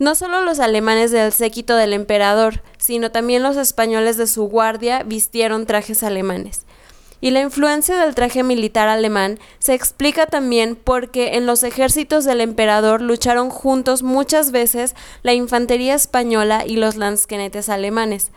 No 0.00 0.14
solo 0.14 0.42
los 0.42 0.60
alemanes 0.60 1.10
del 1.10 1.32
séquito 1.32 1.74
del 1.74 1.92
emperador, 1.92 2.62
sino 2.78 3.10
también 3.10 3.42
los 3.42 3.56
españoles 3.56 4.16
de 4.16 4.26
su 4.26 4.44
guardia 4.44 5.02
vistieron 5.04 5.66
trajes 5.66 6.02
alemanes. 6.02 6.66
Y 7.20 7.30
la 7.30 7.40
influencia 7.40 7.96
del 7.96 8.14
traje 8.14 8.42
militar 8.42 8.88
alemán 8.88 9.38
se 9.58 9.74
explica 9.74 10.26
también 10.26 10.76
porque 10.76 11.36
en 11.36 11.46
los 11.46 11.62
ejércitos 11.64 12.24
del 12.24 12.40
emperador 12.40 13.02
lucharon 13.02 13.50
juntos 13.50 14.02
muchas 14.02 14.52
veces 14.52 14.94
la 15.22 15.32
infantería 15.32 15.94
española 15.94 16.64
y 16.66 16.76
los 16.76 16.96
lanzquenetes 16.96 17.68
alemanes. 17.68 18.30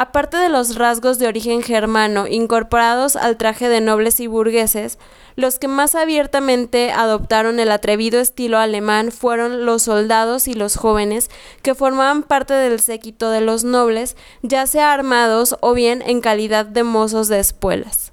Aparte 0.00 0.36
de 0.36 0.48
los 0.48 0.76
rasgos 0.76 1.18
de 1.18 1.26
origen 1.26 1.60
germano 1.60 2.28
incorporados 2.28 3.16
al 3.16 3.36
traje 3.36 3.68
de 3.68 3.80
nobles 3.80 4.20
y 4.20 4.28
burgueses, 4.28 4.96
los 5.34 5.58
que 5.58 5.66
más 5.66 5.96
abiertamente 5.96 6.92
adoptaron 6.92 7.58
el 7.58 7.72
atrevido 7.72 8.20
estilo 8.20 8.58
alemán 8.58 9.10
fueron 9.10 9.66
los 9.66 9.82
soldados 9.82 10.46
y 10.46 10.54
los 10.54 10.76
jóvenes 10.76 11.30
que 11.62 11.74
formaban 11.74 12.22
parte 12.22 12.54
del 12.54 12.78
séquito 12.78 13.30
de 13.30 13.40
los 13.40 13.64
nobles, 13.64 14.16
ya 14.42 14.68
sea 14.68 14.92
armados 14.92 15.56
o 15.62 15.74
bien 15.74 16.00
en 16.06 16.20
calidad 16.20 16.64
de 16.64 16.84
mozos 16.84 17.26
de 17.26 17.40
espuelas. 17.40 18.12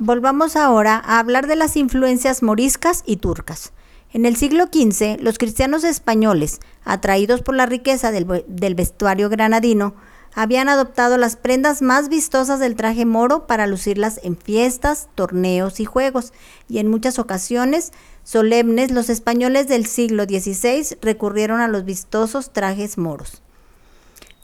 Volvamos 0.00 0.56
ahora 0.56 1.00
a 1.06 1.20
hablar 1.20 1.46
de 1.46 1.54
las 1.54 1.76
influencias 1.76 2.42
moriscas 2.42 3.04
y 3.06 3.18
turcas. 3.18 3.72
En 4.12 4.26
el 4.26 4.34
siglo 4.34 4.64
XV, 4.64 5.20
los 5.20 5.38
cristianos 5.38 5.84
españoles, 5.84 6.58
atraídos 6.84 7.40
por 7.40 7.54
la 7.54 7.66
riqueza 7.66 8.10
del, 8.10 8.44
del 8.48 8.74
vestuario 8.74 9.28
granadino, 9.28 9.94
habían 10.34 10.68
adoptado 10.68 11.18
las 11.18 11.36
prendas 11.36 11.82
más 11.82 12.08
vistosas 12.08 12.58
del 12.58 12.74
traje 12.74 13.04
moro 13.04 13.46
para 13.46 13.66
lucirlas 13.66 14.20
en 14.22 14.36
fiestas, 14.36 15.08
torneos 15.14 15.80
y 15.80 15.84
juegos, 15.84 16.32
y 16.68 16.78
en 16.78 16.88
muchas 16.88 17.18
ocasiones 17.18 17.92
solemnes 18.24 18.90
los 18.90 19.10
españoles 19.10 19.68
del 19.68 19.86
siglo 19.86 20.24
XVI 20.24 20.96
recurrieron 21.02 21.60
a 21.60 21.68
los 21.68 21.84
vistosos 21.84 22.52
trajes 22.52 22.98
moros. 22.98 23.42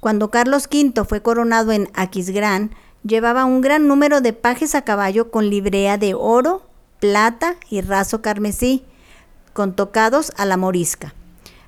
Cuando 0.01 0.31
Carlos 0.31 0.69
V 0.71 1.05
fue 1.05 1.23
coronado 1.23 1.73
en 1.73 1.91
Aquisgrán, 1.95 2.71
llevaba 3.03 3.45
un 3.45 3.61
gran 3.61 3.89
número 3.89 4.21
de 4.21 4.33
pajes 4.33 4.75
a 4.75 4.83
caballo 4.83 5.31
con 5.31 5.49
librea 5.51 5.99
de 5.99 6.15
oro, 6.15 6.63
plata 7.01 7.57
y 7.71 7.81
raso 7.81 8.23
carmesí, 8.23 8.85
con 9.53 9.75
tocados 9.75 10.33
a 10.37 10.45
la 10.45 10.57
morisca. 10.57 11.15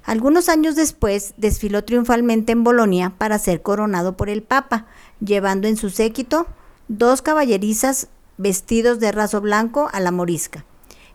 Algunos 0.04 0.48
años 0.48 0.76
después 0.76 1.34
desfiló 1.36 1.84
triunfalmente 1.84 2.52
en 2.52 2.64
Bolonia 2.64 3.14
para 3.18 3.38
ser 3.38 3.62
coronado 3.62 4.16
por 4.16 4.28
el 4.30 4.42
Papa, 4.42 4.86
llevando 5.24 5.68
en 5.68 5.76
su 5.76 5.90
séquito 5.90 6.46
dos 6.88 7.22
caballerizas 7.22 8.08
vestidos 8.38 8.98
de 9.00 9.12
raso 9.12 9.40
blanco 9.40 9.88
a 9.92 10.00
la 10.00 10.10
morisca. 10.10 10.64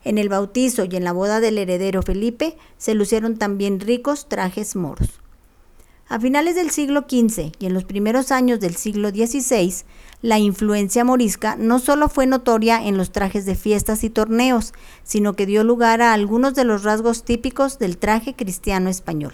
En 0.04 0.20
el 0.20 0.30
bautizo 0.30 0.86
y 0.86 0.96
en 0.96 1.04
la 1.04 1.13
boda 1.13 1.39
del 1.39 1.58
heredero 1.58 2.04
Felipe 2.04 2.58
se 2.77 2.94
lucieron 2.94 3.38
también 3.38 3.80
ricos 3.80 4.30
trajes 4.30 4.75
moros. 4.75 5.25
A 6.07 6.19
finales 6.19 6.53
del 6.53 6.69
siglo 6.69 7.05
XV 7.09 7.51
y 7.57 7.65
en 7.65 7.74
los 7.74 7.83
primeros 7.83 8.31
años 8.31 8.59
del 8.59 8.75
siglo 8.75 9.09
XVI, 9.09 9.74
la 10.21 10.38
influencia 10.38 11.03
morisca 11.03 11.55
no 11.55 11.79
solo 11.79 12.09
fue 12.09 12.27
notoria 12.27 12.85
en 12.85 12.95
los 12.95 13.12
trajes 13.12 13.45
de 13.47 13.55
fiestas 13.55 14.03
y 14.03 14.12
torneos, 14.12 14.74
sino 15.03 15.33
que 15.33 15.47
dio 15.47 15.63
lugar 15.63 16.03
a 16.03 16.13
algunos 16.13 16.53
de 16.53 16.63
los 16.63 16.83
rasgos 16.83 17.24
típicos 17.24 17.79
del 17.79 17.97
traje 17.97 18.35
cristiano 18.35 18.89
español. 18.89 19.33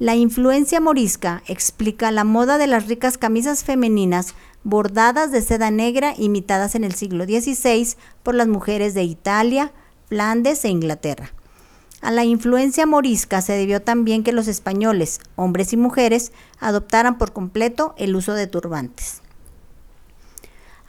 La 0.00 0.16
influencia 0.16 0.80
morisca 0.80 1.44
explica 1.46 2.10
la 2.10 2.24
moda 2.24 2.58
de 2.58 2.66
las 2.66 2.88
ricas 2.88 3.16
camisas 3.16 3.62
femeninas 3.62 4.34
bordadas 4.64 5.30
de 5.30 5.42
seda 5.42 5.70
negra 5.70 6.14
imitadas 6.18 6.74
en 6.74 6.82
el 6.82 6.94
siglo 6.94 7.24
XVI 7.24 7.94
por 8.24 8.34
las 8.34 8.48
mujeres 8.48 8.94
de 8.94 9.04
Italia, 9.04 9.70
Flandes 10.08 10.64
e 10.64 10.70
Inglaterra. 10.70 11.32
A 12.04 12.10
la 12.10 12.22
influencia 12.22 12.84
morisca 12.84 13.40
se 13.40 13.54
debió 13.54 13.80
también 13.80 14.24
que 14.24 14.34
los 14.34 14.46
españoles, 14.46 15.20
hombres 15.36 15.72
y 15.72 15.78
mujeres, 15.78 16.32
adoptaran 16.60 17.16
por 17.16 17.32
completo 17.32 17.94
el 17.96 18.14
uso 18.14 18.34
de 18.34 18.46
turbantes. 18.46 19.22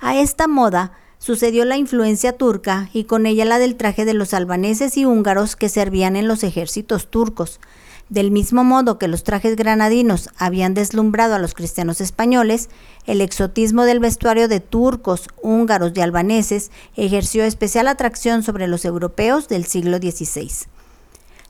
A 0.01 0.17
esta 0.17 0.50
moda 0.50 0.91
sucedió 1.17 1.63
la 1.63 1.77
influencia 1.77 2.34
turca 2.34 2.89
y 2.91 3.05
con 3.05 3.27
ella 3.27 3.45
la 3.45 3.60
del 3.60 3.77
traje 3.77 4.03
de 4.03 4.13
los 4.13 4.34
albaneses 4.34 4.98
y 4.98 5.05
húngaros 5.05 5.55
que 5.55 5.69
servían 5.69 6.17
en 6.17 6.27
los 6.27 6.43
ejércitos 6.43 7.07
turcos. 7.07 7.62
Del 8.10 8.29
mismo 8.29 8.65
modo 8.65 9.00
que 9.00 9.07
los 9.07 9.24
trajes 9.24 9.55
granadinos 9.55 10.31
habían 10.38 10.74
deslumbrado 10.74 11.34
a 11.36 11.39
los 11.39 11.53
cristianos 11.53 12.01
españoles, 12.01 12.69
el 13.05 13.22
exotismo 13.22 13.84
del 13.84 14.01
vestuario 14.01 14.50
de 14.50 14.60
turcos, 14.60 15.29
húngaros 15.41 15.93
y 15.95 16.01
albaneses 16.01 16.72
ejerció 16.98 17.45
especial 17.45 17.88
atracción 17.88 18.43
sobre 18.43 18.67
los 18.67 18.84
europeos 18.84 19.48
del 19.48 19.63
siglo 19.63 20.00
XVI. 20.00 20.67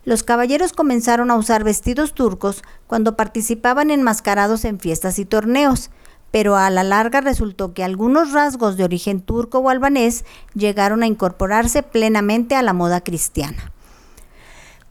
Los 0.06 0.22
caballeros 0.22 0.72
comenzaron 0.72 1.32
a 1.32 1.36
usar 1.36 1.64
vestidos 1.64 2.14
turcos 2.14 2.64
cuando 2.86 3.18
participaban 3.18 3.90
en 3.90 4.04
mascarados 4.04 4.64
en 4.64 4.80
fiestas 4.80 5.18
y 5.18 5.26
torneos, 5.26 5.90
pero 6.30 6.56
a 6.56 6.70
la 6.70 6.84
larga 6.84 7.22
resultó 7.22 7.74
que 7.74 7.84
algunos 7.84 8.32
rasgos 8.32 8.78
de 8.78 8.84
origen 8.84 9.22
turco 9.22 9.60
o 9.60 9.70
albanés 9.70 10.24
llegaron 10.54 11.02
a 11.02 11.08
incorporarse 11.08 11.82
plenamente 11.82 12.56
a 12.56 12.62
la 12.62 12.74
moda 12.74 13.02
cristiana. 13.02 13.72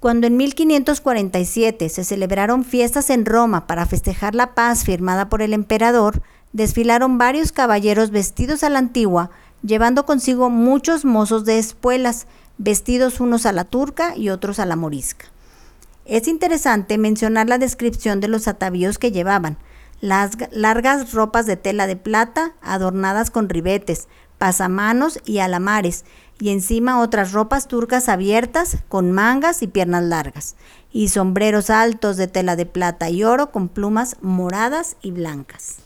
Cuando 0.01 0.27
en 0.27 0.37
1547 0.37 1.89
se 1.89 2.05
celebraron 2.05 2.65
fiestas 2.65 3.09
en 3.09 3.25
Roma 3.25 3.67
para 3.69 3.87
festejar 3.87 4.35
la 4.35 4.55
paz 4.55 4.85
firmada 4.85 5.29
por 5.29 5.43
el 5.43 5.53
emperador, 5.53 6.23
desfilaron 6.53 7.19
varios 7.19 7.53
caballeros 7.53 8.11
vestidos 8.11 8.65
a 8.65 8.69
la 8.69 8.81
antigua, 8.81 9.31
llevando 9.63 10.07
consigo 10.07 10.51
muchos 10.51 11.05
mozos 11.05 11.45
de 11.45 11.59
espuelas, 11.59 12.27
vestidos 12.59 13.21
unos 13.21 13.47
a 13.47 13.53
la 13.53 13.65
turca 13.65 14.17
y 14.17 14.31
otros 14.31 14.59
a 14.59 14.67
la 14.67 14.77
morisca. 14.77 15.27
Es 16.05 16.29
interesante 16.29 16.99
mencionar 16.99 17.49
la 17.49 17.59
descripción 17.59 18.21
de 18.21 18.29
los 18.29 18.47
atavíos 18.47 18.99
que 18.99 19.13
llevaban, 19.13 19.57
las 20.01 20.33
largas 20.53 21.13
ropas 21.13 21.47
de 21.47 21.57
tela 21.57 21.87
de 21.87 21.97
plata 21.97 22.53
adornadas 22.61 23.31
con 23.31 23.49
ribetes, 23.49 24.09
pasamanos 24.39 25.19
y 25.25 25.39
alamares, 25.39 26.05
y 26.39 26.51
encima 26.51 27.01
otras 27.01 27.33
ropas 27.33 27.69
turcas 27.69 28.09
abiertas 28.09 28.79
con 28.89 29.13
mangas 29.13 29.63
y 29.63 29.67
piernas 29.67 30.03
largas, 30.03 30.57
y 30.93 31.09
sombreros 31.09 31.71
altos 31.71 32.17
de 32.17 32.27
tela 32.27 32.57
de 32.57 32.67
plata 32.67 33.09
y 33.09 33.25
oro 33.25 33.51
con 33.51 33.69
plumas 33.69 34.17
moradas 34.21 34.97
y 35.01 35.13
blancas. 35.13 35.77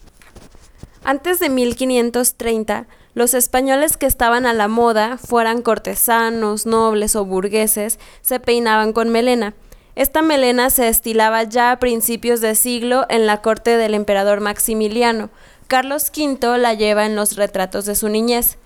Antes 1.04 1.38
de 1.38 1.48
1530, 1.48 2.86
los 3.18 3.34
españoles 3.34 3.96
que 3.96 4.06
estaban 4.06 4.46
a 4.46 4.54
la 4.54 4.68
moda, 4.68 5.18
fueran 5.18 5.60
cortesanos, 5.60 6.66
nobles 6.66 7.16
o 7.16 7.24
burgueses, 7.24 7.98
se 8.22 8.38
peinaban 8.38 8.92
con 8.92 9.08
melena. 9.08 9.54
Esta 9.96 10.22
melena 10.22 10.70
se 10.70 10.86
estilaba 10.86 11.42
ya 11.42 11.72
a 11.72 11.80
principios 11.80 12.40
de 12.40 12.54
siglo 12.54 13.06
en 13.08 13.26
la 13.26 13.42
corte 13.42 13.76
del 13.76 13.94
emperador 13.94 14.40
Maximiliano. 14.40 15.30
Carlos 15.66 16.12
V 16.16 16.58
la 16.58 16.74
lleva 16.74 17.06
en 17.06 17.16
los 17.16 17.34
retratos 17.34 17.84
de 17.86 17.96
su 17.96 18.08
niñez. 18.08 18.56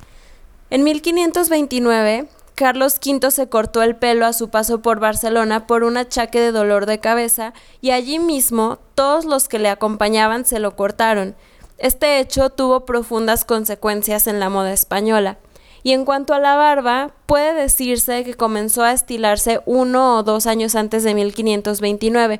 En 0.68 0.84
1529, 0.84 2.28
Carlos 2.54 3.00
V 3.02 3.30
se 3.30 3.48
cortó 3.48 3.82
el 3.82 3.96
pelo 3.96 4.26
a 4.26 4.34
su 4.34 4.50
paso 4.50 4.82
por 4.82 5.00
Barcelona 5.00 5.66
por 5.66 5.82
un 5.82 5.96
achaque 5.96 6.38
de 6.38 6.52
dolor 6.52 6.84
de 6.84 7.00
cabeza 7.00 7.54
y 7.80 7.92
allí 7.92 8.18
mismo 8.18 8.78
todos 8.94 9.24
los 9.24 9.48
que 9.48 9.58
le 9.58 9.70
acompañaban 9.70 10.44
se 10.44 10.58
lo 10.58 10.76
cortaron. 10.76 11.34
Este 11.82 12.20
hecho 12.20 12.48
tuvo 12.48 12.84
profundas 12.84 13.44
consecuencias 13.44 14.28
en 14.28 14.38
la 14.38 14.48
moda 14.48 14.72
española. 14.72 15.38
Y 15.82 15.90
en 15.90 16.04
cuanto 16.04 16.32
a 16.32 16.38
la 16.38 16.54
barba, 16.54 17.10
puede 17.26 17.54
decirse 17.54 18.22
que 18.22 18.34
comenzó 18.34 18.84
a 18.84 18.92
estilarse 18.92 19.60
uno 19.66 20.16
o 20.16 20.22
dos 20.22 20.46
años 20.46 20.76
antes 20.76 21.02
de 21.02 21.12
1529. 21.12 22.38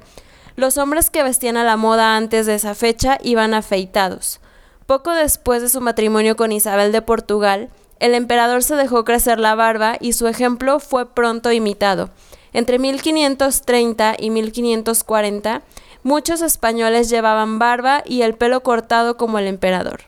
Los 0.55 0.79
hombres 0.79 1.11
que 1.11 1.25
vestían 1.25 1.57
a 1.57 1.65
la 1.65 1.77
moda 1.77 2.17
antes 2.17 2.47
de 2.47 2.55
esa 2.55 2.77
fecha 2.77 3.19
iban 3.21 3.53
afeitados. 3.53 4.39
Poco 4.87 5.11
después 5.11 5.61
de 5.61 5.69
su 5.69 5.81
matrimonio 5.81 6.37
con 6.37 6.53
Isabel 6.53 6.93
de 6.93 7.03
Portugal, 7.03 7.69
el 7.99 8.15
emperador 8.15 8.63
se 8.63 8.77
dejó 8.77 9.05
crecer 9.05 9.41
la 9.41 9.57
barba 9.57 9.97
y 9.99 10.13
su 10.13 10.29
ejemplo 10.29 10.79
fue 10.79 11.13
pronto 11.13 11.51
imitado. 11.51 12.11
Entre 12.53 12.79
1530 12.79 14.15
y 14.21 14.31
1540, 14.31 15.63
Muchos 16.05 16.43
españoles 16.43 17.09
llevaban 17.09 17.61
barba 17.61 18.03
y 18.05 18.23
el 18.23 18.35
pelo 18.35 18.65
cortado 18.65 19.17
como 19.17 19.39
el 19.39 19.47
emperador. 19.47 20.01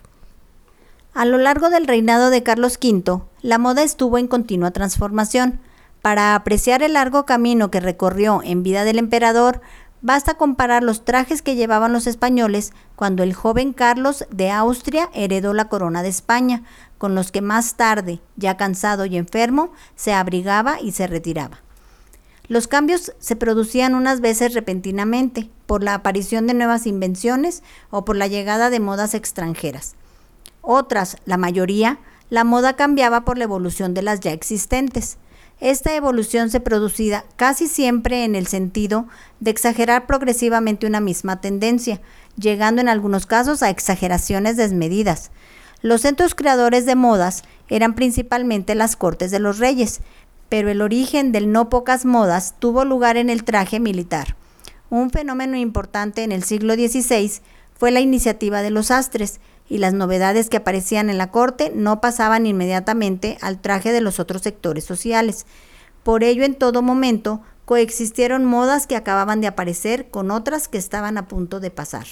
A 1.14 1.24
lo 1.24 1.38
largo 1.38 1.70
del 1.70 1.86
reinado 1.86 2.30
de 2.30 2.42
Carlos 2.42 2.80
V, 2.82 3.22
la 3.42 3.58
moda 3.58 3.84
estuvo 3.84 4.18
en 4.18 4.26
continua 4.26 4.72
transformación. 4.72 5.60
Para 6.02 6.34
apreciar 6.34 6.82
el 6.82 6.94
largo 6.94 7.24
camino 7.24 7.70
que 7.70 7.78
recorrió 7.78 8.40
en 8.42 8.64
vida 8.64 8.82
del 8.82 8.98
emperador, 8.98 9.60
basta 10.02 10.34
comparar 10.34 10.82
los 10.82 11.04
trajes 11.04 11.42
que 11.42 11.54
llevaban 11.54 11.92
los 11.92 12.08
españoles 12.08 12.72
cuando 12.96 13.22
el 13.22 13.32
joven 13.32 13.72
Carlos 13.72 14.26
de 14.30 14.50
Austria 14.50 15.08
heredó 15.14 15.54
la 15.54 15.68
corona 15.68 16.02
de 16.02 16.08
España, 16.08 16.64
con 16.98 17.14
los 17.14 17.30
que 17.30 17.40
más 17.40 17.76
tarde, 17.76 18.18
ya 18.34 18.56
cansado 18.56 19.06
y 19.06 19.16
enfermo, 19.16 19.72
se 19.94 20.12
abrigaba 20.12 20.80
y 20.80 20.90
se 20.90 21.06
retiraba. 21.06 21.63
Los 22.46 22.68
cambios 22.68 23.12
se 23.18 23.36
producían 23.36 23.94
unas 23.94 24.20
veces 24.20 24.52
repentinamente, 24.52 25.48
por 25.66 25.82
la 25.82 25.94
aparición 25.94 26.46
de 26.46 26.54
nuevas 26.54 26.86
invenciones 26.86 27.62
o 27.90 28.04
por 28.04 28.16
la 28.16 28.26
llegada 28.26 28.68
de 28.68 28.80
modas 28.80 29.14
extranjeras. 29.14 29.94
Otras, 30.60 31.16
la 31.24 31.38
mayoría, 31.38 31.98
la 32.28 32.44
moda 32.44 32.76
cambiaba 32.76 33.24
por 33.24 33.38
la 33.38 33.44
evolución 33.44 33.94
de 33.94 34.02
las 34.02 34.20
ya 34.20 34.32
existentes. 34.32 35.16
Esta 35.60 35.94
evolución 35.94 36.50
se 36.50 36.60
producía 36.60 37.24
casi 37.36 37.66
siempre 37.66 38.24
en 38.24 38.34
el 38.34 38.46
sentido 38.46 39.06
de 39.40 39.50
exagerar 39.50 40.06
progresivamente 40.06 40.86
una 40.86 41.00
misma 41.00 41.40
tendencia, 41.40 42.02
llegando 42.36 42.82
en 42.82 42.88
algunos 42.88 43.24
casos 43.24 43.62
a 43.62 43.70
exageraciones 43.70 44.56
desmedidas. 44.56 45.30
Los 45.80 46.00
centros 46.00 46.34
creadores 46.34 46.86
de 46.86 46.96
modas 46.96 47.42
eran 47.68 47.94
principalmente 47.94 48.74
las 48.74 48.96
cortes 48.96 49.30
de 49.30 49.38
los 49.38 49.58
reyes, 49.58 50.00
pero 50.48 50.70
el 50.70 50.82
origen 50.82 51.32
del 51.32 51.50
no 51.52 51.68
pocas 51.68 52.04
modas 52.04 52.54
tuvo 52.58 52.84
lugar 52.84 53.16
en 53.16 53.30
el 53.30 53.44
traje 53.44 53.80
militar. 53.80 54.36
Un 54.90 55.10
fenómeno 55.10 55.56
importante 55.56 56.22
en 56.22 56.32
el 56.32 56.44
siglo 56.44 56.74
XVI 56.74 57.40
fue 57.72 57.90
la 57.90 58.00
iniciativa 58.00 58.62
de 58.62 58.70
los 58.70 58.90
astres, 58.90 59.40
y 59.68 59.78
las 59.78 59.94
novedades 59.94 60.50
que 60.50 60.58
aparecían 60.58 61.08
en 61.08 61.18
la 61.18 61.30
corte 61.30 61.72
no 61.74 62.00
pasaban 62.00 62.46
inmediatamente 62.46 63.38
al 63.40 63.60
traje 63.60 63.92
de 63.92 64.00
los 64.00 64.20
otros 64.20 64.42
sectores 64.42 64.84
sociales. 64.84 65.46
Por 66.02 66.22
ello, 66.22 66.44
en 66.44 66.54
todo 66.54 66.82
momento, 66.82 67.40
coexistieron 67.64 68.44
modas 68.44 68.86
que 68.86 68.96
acababan 68.96 69.40
de 69.40 69.46
aparecer 69.46 70.10
con 70.10 70.30
otras 70.30 70.68
que 70.68 70.78
estaban 70.78 71.16
a 71.16 71.28
punto 71.28 71.60
de 71.60 71.70
pasar. 71.70 72.06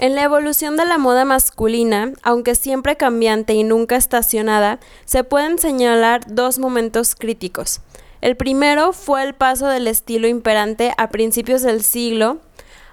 En 0.00 0.14
la 0.14 0.22
evolución 0.22 0.78
de 0.78 0.86
la 0.86 0.96
moda 0.96 1.26
masculina, 1.26 2.14
aunque 2.22 2.54
siempre 2.54 2.96
cambiante 2.96 3.52
y 3.52 3.64
nunca 3.64 3.96
estacionada, 3.96 4.80
se 5.04 5.24
pueden 5.24 5.58
señalar 5.58 6.22
dos 6.26 6.58
momentos 6.58 7.14
críticos. 7.14 7.82
El 8.22 8.34
primero 8.34 8.94
fue 8.94 9.22
el 9.22 9.34
paso 9.34 9.66
del 9.66 9.86
estilo 9.86 10.26
imperante 10.26 10.94
a 10.96 11.10
principios 11.10 11.60
del 11.60 11.82
siglo 11.82 12.38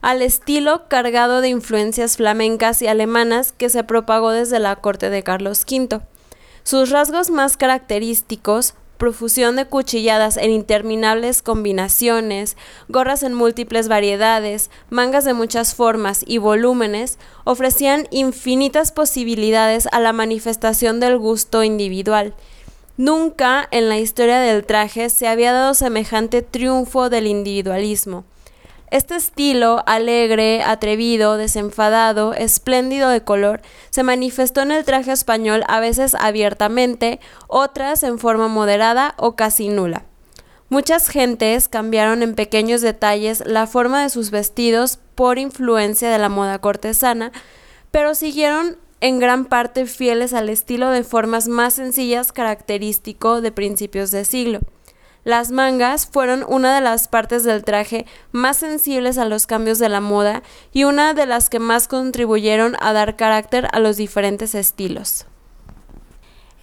al 0.01 0.21
estilo 0.21 0.89
cargado 0.89 1.39
de 1.39 1.47
influencias 1.47 2.17
flamencas 2.17 2.81
y 2.81 2.87
alemanas 2.87 3.53
que 3.53 3.69
se 3.69 3.85
propagó 3.85 4.31
desde 4.31 4.59
la 4.59 4.75
corte 4.75 5.09
de 5.09 5.23
Carlos 5.23 5.65
V. 5.65 6.01
Sus 6.63 6.89
rasgos 6.89 7.29
más 7.29 7.55
característicos 7.55 8.73
profusión 8.97 9.55
de 9.55 9.65
cuchilladas 9.65 10.37
en 10.37 10.51
interminables 10.51 11.41
combinaciones, 11.41 12.57
gorras 12.89 13.23
en 13.23 13.33
múltiples 13.33 13.87
variedades, 13.87 14.69
mangas 14.89 15.25
de 15.25 15.33
muchas 15.33 15.75
formas 15.75 16.23
y 16.25 16.37
volúmenes, 16.39 17.19
ofrecían 17.43 18.07
infinitas 18.11 18.91
posibilidades 18.91 19.87
a 19.91 19.99
la 19.99 20.13
manifestación 20.13 20.99
del 20.99 21.17
gusto 21.17 21.63
individual. 21.63 22.33
Nunca 22.97 23.67
en 23.69 23.89
la 23.89 23.99
historia 23.99 24.39
del 24.39 24.65
traje 24.65 25.09
se 25.09 25.27
había 25.27 25.53
dado 25.53 25.75
semejante 25.75 26.41
triunfo 26.41 27.09
del 27.09 27.27
individualismo. 27.27 28.25
Este 28.89 29.17
estilo, 29.17 29.83
alegre, 29.85 30.63
atrevido, 30.63 31.35
desenfadado, 31.35 32.33
espléndido 32.33 33.09
de 33.09 33.21
color, 33.21 33.61
se 33.89 34.03
manifestó 34.03 34.61
en 34.61 34.71
el 34.71 34.85
traje 34.85 35.11
español 35.11 35.63
a 35.67 35.81
veces 35.81 36.15
abiertamente, 36.15 37.19
otras 37.47 38.03
en 38.03 38.17
forma 38.17 38.47
moderada 38.47 39.13
o 39.17 39.35
casi 39.35 39.67
nula. 39.67 40.05
Muchas 40.69 41.09
gentes 41.09 41.67
cambiaron 41.67 42.23
en 42.23 42.33
pequeños 42.33 42.81
detalles 42.81 43.43
la 43.45 43.67
forma 43.67 44.03
de 44.03 44.09
sus 44.09 44.31
vestidos 44.31 44.99
por 45.15 45.37
influencia 45.37 46.09
de 46.09 46.17
la 46.17 46.29
moda 46.29 46.59
cortesana, 46.59 47.33
pero 47.91 48.15
siguieron 48.15 48.77
en 49.01 49.19
gran 49.19 49.45
parte 49.45 49.85
fieles 49.85 50.33
al 50.33 50.47
estilo 50.47 50.91
de 50.91 51.03
formas 51.03 51.49
más 51.49 51.73
sencillas 51.73 52.31
característico 52.31 53.41
de 53.41 53.51
principios 53.51 54.11
de 54.11 54.23
siglo. 54.23 54.59
Las 55.27 55.51
mangas 55.51 56.05
fueron 56.05 56.45
una 56.47 56.73
de 56.73 56.79
las 56.79 57.09
partes 57.09 57.43
del 57.43 57.65
traje 57.65 58.05
más 58.31 58.55
sensibles 58.55 59.17
a 59.17 59.25
los 59.25 59.45
cambios 59.45 59.77
de 59.77 59.89
la 59.89 59.99
moda 59.99 60.41
y 60.71 60.85
una 60.85 61.13
de 61.13 61.25
las 61.25 61.49
que 61.49 61.59
más 61.59 61.89
contribuyeron 61.89 62.77
a 62.79 62.93
dar 62.93 63.17
carácter 63.17 63.67
a 63.73 63.81
los 63.81 63.97
diferentes 63.97 64.55
estilos. 64.55 65.25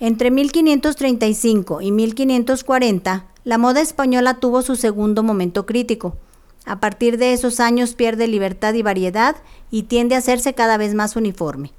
Entre 0.00 0.30
1535 0.30 1.82
y 1.82 1.92
1540, 1.92 3.26
la 3.44 3.58
moda 3.58 3.82
española 3.82 4.40
tuvo 4.40 4.62
su 4.62 4.76
segundo 4.76 5.22
momento 5.22 5.66
crítico. 5.66 6.16
A 6.64 6.80
partir 6.80 7.18
de 7.18 7.34
esos 7.34 7.60
años 7.60 7.92
pierde 7.92 8.28
libertad 8.28 8.72
y 8.72 8.80
variedad 8.80 9.36
y 9.70 9.82
tiende 9.82 10.14
a 10.14 10.20
hacerse 10.20 10.54
cada 10.54 10.78
vez 10.78 10.94
más 10.94 11.16
uniforme. 11.16 11.72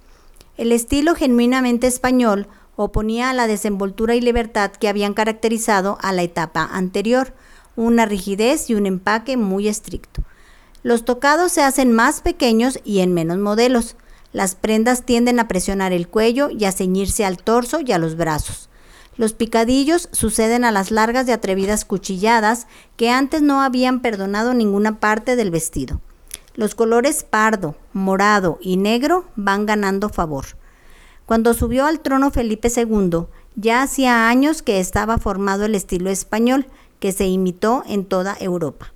El 0.56 0.72
estilo 0.72 1.16
genuinamente 1.16 1.88
español 1.88 2.48
oponía 2.76 3.30
a 3.30 3.34
la 3.34 3.48
desenvoltura 3.48 4.16
y 4.16 4.22
libertad 4.22 4.72
que 4.72 4.88
habían 4.88 5.14
caracterizado 5.14 5.98
a 6.02 6.12
la 6.12 6.24
etapa 6.24 6.70
anterior, 6.72 7.34
una 7.76 8.06
rigidez 8.06 8.70
y 8.70 8.76
un 8.76 8.86
empaque 8.86 9.38
muy 9.38 9.68
estricto. 9.68 10.24
Los 10.84 11.04
tocados 11.04 11.52
se 11.52 11.64
hacen 11.64 11.92
más 11.94 12.22
pequeños 12.22 12.80
y 12.84 13.00
en 13.00 13.14
menos 13.14 13.38
modelos. 13.38 13.96
Las 14.34 14.56
prendas 14.56 15.04
tienden 15.04 15.40
a 15.40 15.48
presionar 15.48 15.94
el 15.94 16.08
cuello 16.08 16.50
y 16.50 16.66
a 16.66 16.72
ceñirse 16.72 17.26
al 17.26 17.38
torso 17.38 17.80
y 17.80 17.92
a 17.92 17.98
los 17.98 18.16
brazos. 18.16 18.70
Los 19.18 19.34
picadillos 19.34 20.10
suceden 20.12 20.66
a 20.66 20.72
las 20.72 20.92
largas 20.92 21.28
y 21.28 21.32
atrevidas 21.32 21.86
cuchilladas 21.86 22.68
que 22.98 23.10
antes 23.10 23.42
no 23.42 23.62
habían 23.62 24.02
perdonado 24.02 24.54
ninguna 24.54 25.00
parte 25.00 25.36
del 25.36 25.52
vestido. 25.52 26.02
Los 26.54 26.76
colores 26.76 27.24
pardo, 27.24 27.76
morado 27.94 28.60
y 28.62 28.78
negro 28.78 29.26
van 29.36 29.66
ganando 29.66 30.10
favor. 30.10 30.46
Cuando 31.26 31.54
subió 31.54 31.86
al 31.86 32.02
trono 32.02 32.32
Felipe 32.32 32.72
II, 32.76 33.26
ya 33.56 33.82
hacía 33.82 34.30
años 34.30 34.62
que 34.62 34.80
estaba 34.80 35.18
formado 35.18 35.66
el 35.66 35.76
estilo 35.76 36.10
español, 36.10 36.68
que 37.00 37.12
se 37.12 37.26
imitó 37.26 37.84
en 37.88 38.06
toda 38.06 38.36
Europa. 38.40 38.94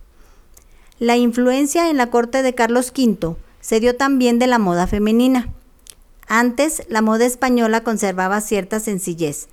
La 1.00 1.16
influencia 1.16 1.90
en 1.90 1.98
la 1.98 2.10
corte 2.10 2.42
de 2.42 2.54
Carlos 2.54 2.92
V 2.96 3.36
se 3.62 3.80
dio 3.80 3.96
también 3.96 4.38
de 4.38 4.48
la 4.48 4.60
moda 4.60 4.86
femenina. 4.86 5.50
Antes, 6.28 6.84
la 6.90 7.02
moda 7.02 7.26
española 7.26 7.84
conservaba 7.84 8.42
cierta 8.42 8.80
sencillez. 8.80 9.48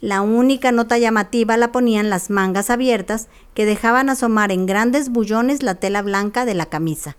La 0.00 0.20
única 0.20 0.72
nota 0.72 0.98
llamativa 0.98 1.56
la 1.56 1.72
ponían 1.72 2.10
las 2.10 2.30
mangas 2.30 2.70
abiertas 2.70 3.28
que 3.54 3.66
dejaban 3.66 4.10
asomar 4.10 4.52
en 4.52 4.66
grandes 4.66 5.10
bullones 5.10 5.62
la 5.62 5.76
tela 5.76 6.02
blanca 6.02 6.44
de 6.44 6.54
la 6.54 6.66
camisa. 6.66 7.16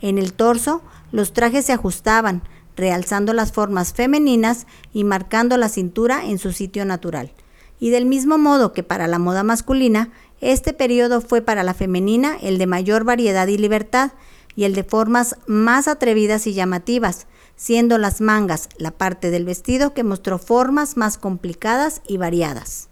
En 0.00 0.18
el 0.18 0.32
torso, 0.32 0.82
los 1.12 1.32
trajes 1.32 1.66
se 1.66 1.72
ajustaban, 1.72 2.42
realzando 2.76 3.32
las 3.32 3.52
formas 3.52 3.92
femeninas 3.92 4.66
y 4.92 5.04
marcando 5.04 5.56
la 5.56 5.68
cintura 5.68 6.24
en 6.24 6.38
su 6.38 6.52
sitio 6.52 6.84
natural. 6.84 7.32
Y 7.80 7.90
del 7.90 8.06
mismo 8.06 8.38
modo 8.38 8.72
que 8.72 8.82
para 8.82 9.06
la 9.06 9.18
moda 9.18 9.42
masculina, 9.42 10.10
este 10.40 10.72
periodo 10.72 11.20
fue 11.20 11.42
para 11.42 11.62
la 11.62 11.74
femenina 11.74 12.36
el 12.40 12.58
de 12.58 12.66
mayor 12.66 13.04
variedad 13.04 13.46
y 13.46 13.58
libertad 13.58 14.12
y 14.54 14.64
el 14.64 14.74
de 14.74 14.84
formas 14.84 15.36
más 15.46 15.88
atrevidas 15.88 16.46
y 16.46 16.54
llamativas, 16.54 17.26
siendo 17.56 17.98
las 17.98 18.20
mangas 18.20 18.68
la 18.78 18.90
parte 18.90 19.30
del 19.30 19.44
vestido 19.44 19.94
que 19.94 20.04
mostró 20.04 20.38
formas 20.38 20.96
más 20.96 21.18
complicadas 21.18 22.02
y 22.06 22.16
variadas. 22.16 22.88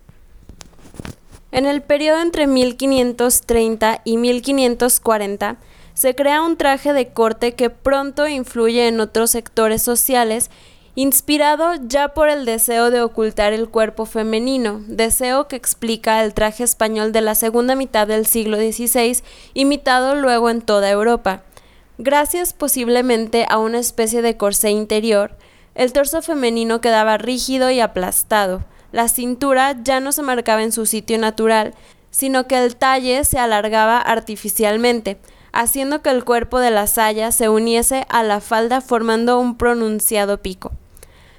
En 1.52 1.66
el 1.66 1.82
periodo 1.82 2.20
entre 2.20 2.46
1530 2.46 4.00
y 4.04 4.16
1540, 4.16 5.56
se 5.94 6.14
crea 6.14 6.42
un 6.42 6.56
traje 6.56 6.92
de 6.92 7.08
corte 7.08 7.54
que 7.54 7.70
pronto 7.70 8.26
influye 8.28 8.88
en 8.88 9.00
otros 9.00 9.30
sectores 9.30 9.80
sociales, 9.82 10.50
inspirado 10.96 11.74
ya 11.86 12.08
por 12.08 12.28
el 12.28 12.44
deseo 12.44 12.90
de 12.90 13.00
ocultar 13.00 13.52
el 13.52 13.68
cuerpo 13.68 14.04
femenino, 14.04 14.82
deseo 14.86 15.48
que 15.48 15.56
explica 15.56 16.22
el 16.22 16.34
traje 16.34 16.64
español 16.64 17.12
de 17.12 17.20
la 17.20 17.34
segunda 17.34 17.74
mitad 17.74 18.06
del 18.06 18.26
siglo 18.26 18.56
XVI, 18.56 19.22
imitado 19.54 20.14
luego 20.14 20.50
en 20.50 20.60
toda 20.60 20.90
Europa. 20.90 21.42
Gracias 21.98 22.52
posiblemente 22.52 23.46
a 23.48 23.58
una 23.58 23.78
especie 23.78 24.20
de 24.20 24.36
corsé 24.36 24.70
interior, 24.70 25.36
el 25.74 25.92
torso 25.92 26.22
femenino 26.22 26.80
quedaba 26.80 27.18
rígido 27.18 27.70
y 27.70 27.80
aplastado, 27.80 28.64
la 28.92 29.08
cintura 29.08 29.76
ya 29.82 29.98
no 29.98 30.12
se 30.12 30.22
marcaba 30.22 30.62
en 30.62 30.70
su 30.70 30.86
sitio 30.86 31.18
natural, 31.18 31.74
sino 32.10 32.46
que 32.46 32.62
el 32.62 32.76
talle 32.76 33.24
se 33.24 33.40
alargaba 33.40 33.98
artificialmente, 33.98 35.18
haciendo 35.54 36.02
que 36.02 36.10
el 36.10 36.24
cuerpo 36.24 36.58
de 36.58 36.70
la 36.70 36.86
saya 36.86 37.32
se 37.32 37.48
uniese 37.48 38.06
a 38.10 38.22
la 38.22 38.40
falda 38.40 38.80
formando 38.80 39.38
un 39.38 39.56
pronunciado 39.56 40.42
pico. 40.42 40.72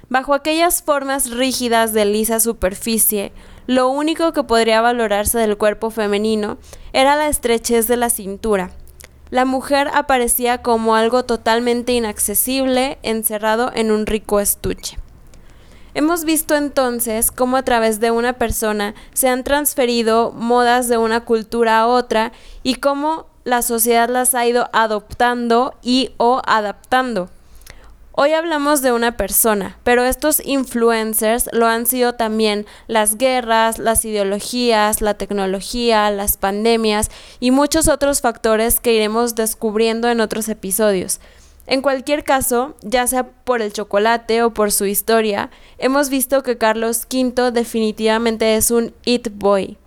Bajo 0.08 0.34
aquellas 0.34 0.82
formas 0.82 1.30
rígidas 1.30 1.92
de 1.92 2.04
lisa 2.04 2.40
superficie, 2.40 3.32
lo 3.66 3.88
único 3.88 4.32
que 4.32 4.44
podría 4.44 4.80
valorarse 4.80 5.38
del 5.38 5.56
cuerpo 5.56 5.90
femenino 5.90 6.58
era 6.92 7.16
la 7.16 7.28
estrechez 7.28 7.88
de 7.88 7.96
la 7.96 8.10
cintura. 8.10 8.70
La 9.30 9.44
mujer 9.44 9.90
aparecía 9.92 10.62
como 10.62 10.94
algo 10.94 11.24
totalmente 11.24 11.92
inaccesible, 11.92 12.98
encerrado 13.02 13.72
en 13.74 13.90
un 13.90 14.06
rico 14.06 14.38
estuche. 14.38 14.98
Hemos 15.94 16.24
visto 16.24 16.54
entonces 16.54 17.32
cómo 17.32 17.56
a 17.56 17.62
través 17.62 18.00
de 18.00 18.10
una 18.10 18.34
persona 18.34 18.94
se 19.14 19.28
han 19.28 19.42
transferido 19.42 20.30
modas 20.30 20.88
de 20.88 20.98
una 20.98 21.24
cultura 21.24 21.80
a 21.80 21.86
otra 21.86 22.32
y 22.62 22.76
cómo 22.76 23.26
la 23.46 23.62
sociedad 23.62 24.08
las 24.08 24.34
ha 24.34 24.44
ido 24.44 24.68
adoptando 24.72 25.76
y 25.80 26.10
o 26.16 26.42
adaptando. 26.44 27.30
Hoy 28.10 28.32
hablamos 28.32 28.82
de 28.82 28.90
una 28.90 29.16
persona, 29.16 29.78
pero 29.84 30.02
estos 30.02 30.44
influencers 30.44 31.48
lo 31.52 31.66
han 31.66 31.86
sido 31.86 32.14
también 32.14 32.66
las 32.88 33.18
guerras, 33.18 33.78
las 33.78 34.04
ideologías, 34.04 35.00
la 35.00 35.14
tecnología, 35.14 36.10
las 36.10 36.36
pandemias 36.36 37.08
y 37.38 37.52
muchos 37.52 37.86
otros 37.86 38.20
factores 38.20 38.80
que 38.80 38.94
iremos 38.94 39.36
descubriendo 39.36 40.08
en 40.08 40.20
otros 40.20 40.48
episodios. 40.48 41.20
En 41.68 41.82
cualquier 41.82 42.24
caso, 42.24 42.74
ya 42.82 43.06
sea 43.06 43.28
por 43.28 43.62
el 43.62 43.72
chocolate 43.72 44.42
o 44.42 44.52
por 44.52 44.72
su 44.72 44.86
historia, 44.86 45.50
hemos 45.78 46.08
visto 46.08 46.42
que 46.42 46.58
Carlos 46.58 47.06
V 47.08 47.52
definitivamente 47.52 48.56
es 48.56 48.72
un 48.72 48.92
It 49.04 49.28
Boy. 49.34 49.78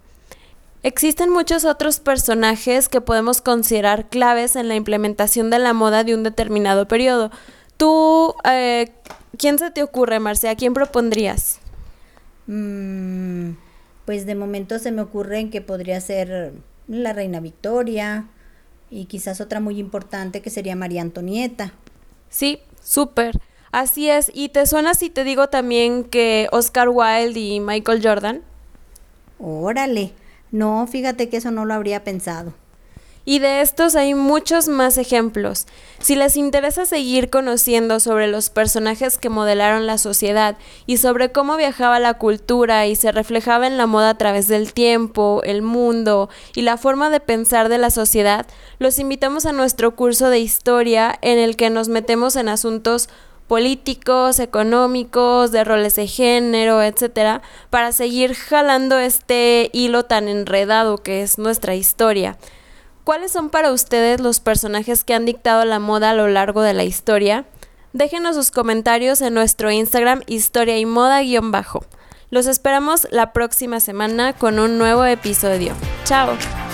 Existen 0.81 1.29
muchos 1.29 1.65
otros 1.65 1.99
personajes 1.99 2.87
que 2.87 3.01
podemos 3.01 3.41
considerar 3.41 4.07
claves 4.07 4.55
en 4.55 4.69
la 4.69 4.75
implementación 4.75 5.49
de 5.49 5.59
la 5.59 5.73
moda 5.73 6.05
de 6.05 6.15
un 6.15 6.23
determinado 6.23 6.87
periodo. 6.87 7.31
Tú, 7.75 8.33
eh, 8.49 8.91
¿quién 9.37 9.59
se 9.59 9.71
te 9.71 9.83
ocurre, 9.83 10.19
Marcia? 10.19 10.55
quién 10.55 10.73
propondrías? 10.73 11.59
Mm, 12.47 13.51
pues 14.05 14.25
de 14.25 14.35
momento 14.35 14.79
se 14.79 14.91
me 14.91 15.01
ocurre 15.01 15.49
que 15.49 15.61
podría 15.61 15.99
ser 15.99 16.53
la 16.87 17.11
reina 17.11 17.41
Victoria 17.41 18.25
y 18.89 19.05
quizás 19.05 19.41
otra 19.41 19.59
muy 19.59 19.79
importante 19.79 20.41
que 20.41 20.49
sería 20.49 20.75
María 20.75 21.01
Antonieta. 21.01 21.73
Sí, 22.29 22.59
súper. 22.81 23.39
Así 23.71 24.09
es. 24.09 24.31
¿Y 24.33 24.49
te 24.49 24.65
suena 24.65 24.93
si 24.93 25.09
te 25.09 25.23
digo 25.23 25.49
también 25.49 26.05
que 26.05 26.47
Oscar 26.51 26.89
Wilde 26.89 27.39
y 27.39 27.59
Michael 27.59 28.01
Jordan? 28.01 28.41
Órale. 29.39 30.13
No, 30.51 30.87
fíjate 30.87 31.29
que 31.29 31.37
eso 31.37 31.51
no 31.51 31.65
lo 31.65 31.73
habría 31.73 32.03
pensado. 32.03 32.53
Y 33.25 33.37
de 33.37 33.61
estos 33.61 33.95
hay 33.95 34.15
muchos 34.15 34.67
más 34.67 34.97
ejemplos. 34.97 35.67
Si 35.99 36.15
les 36.15 36.35
interesa 36.35 36.87
seguir 36.87 37.29
conociendo 37.29 37.99
sobre 37.99 38.27
los 38.27 38.49
personajes 38.49 39.19
que 39.19 39.29
modelaron 39.29 39.85
la 39.85 39.99
sociedad 39.99 40.57
y 40.87 40.97
sobre 40.97 41.31
cómo 41.31 41.55
viajaba 41.55 41.99
la 41.99 42.15
cultura 42.15 42.87
y 42.87 42.95
se 42.95 43.11
reflejaba 43.11 43.67
en 43.67 43.77
la 43.77 43.85
moda 43.85 44.09
a 44.09 44.17
través 44.17 44.47
del 44.47 44.73
tiempo, 44.73 45.41
el 45.43 45.61
mundo 45.61 46.29
y 46.55 46.63
la 46.63 46.77
forma 46.77 47.11
de 47.11 47.19
pensar 47.19 47.69
de 47.69 47.77
la 47.77 47.91
sociedad, 47.91 48.47
los 48.79 48.97
invitamos 48.97 49.45
a 49.45 49.51
nuestro 49.51 49.95
curso 49.95 50.29
de 50.29 50.39
historia 50.39 51.19
en 51.21 51.37
el 51.37 51.55
que 51.55 51.69
nos 51.69 51.87
metemos 51.87 52.35
en 52.35 52.49
asuntos 52.49 53.09
políticos, 53.49 54.39
económicos, 54.39 55.51
de 55.51 55.63
roles 55.63 55.95
de 55.95 56.05
género, 56.05 56.83
etcétera, 56.83 57.41
para 57.71 57.91
seguir 57.91 58.35
jalando 58.35 58.99
este 58.99 59.71
hilo 59.73 60.05
tan 60.05 60.29
enredado 60.29 60.99
que 60.99 61.23
es 61.23 61.39
nuestra 61.39 61.73
historia. 61.73 62.37
¿Cuáles 63.03 63.31
son 63.31 63.49
para 63.49 63.71
ustedes 63.71 64.21
los 64.21 64.39
personajes 64.39 65.03
que 65.03 65.15
han 65.15 65.25
dictado 65.25 65.65
la 65.65 65.79
moda 65.79 66.11
a 66.11 66.13
lo 66.13 66.27
largo 66.27 66.61
de 66.61 66.75
la 66.75 66.83
historia? 66.83 67.45
Déjenos 67.91 68.35
sus 68.35 68.51
comentarios 68.51 69.19
en 69.21 69.33
nuestro 69.33 69.71
Instagram 69.71 70.21
historia 70.27 70.77
y 70.77 70.85
moda-bajo. 70.85 71.83
Los 72.29 72.45
esperamos 72.45 73.07
la 73.09 73.33
próxima 73.33 73.79
semana 73.79 74.33
con 74.33 74.59
un 74.59 74.77
nuevo 74.77 75.03
episodio. 75.05 75.73
Chao. 76.05 76.68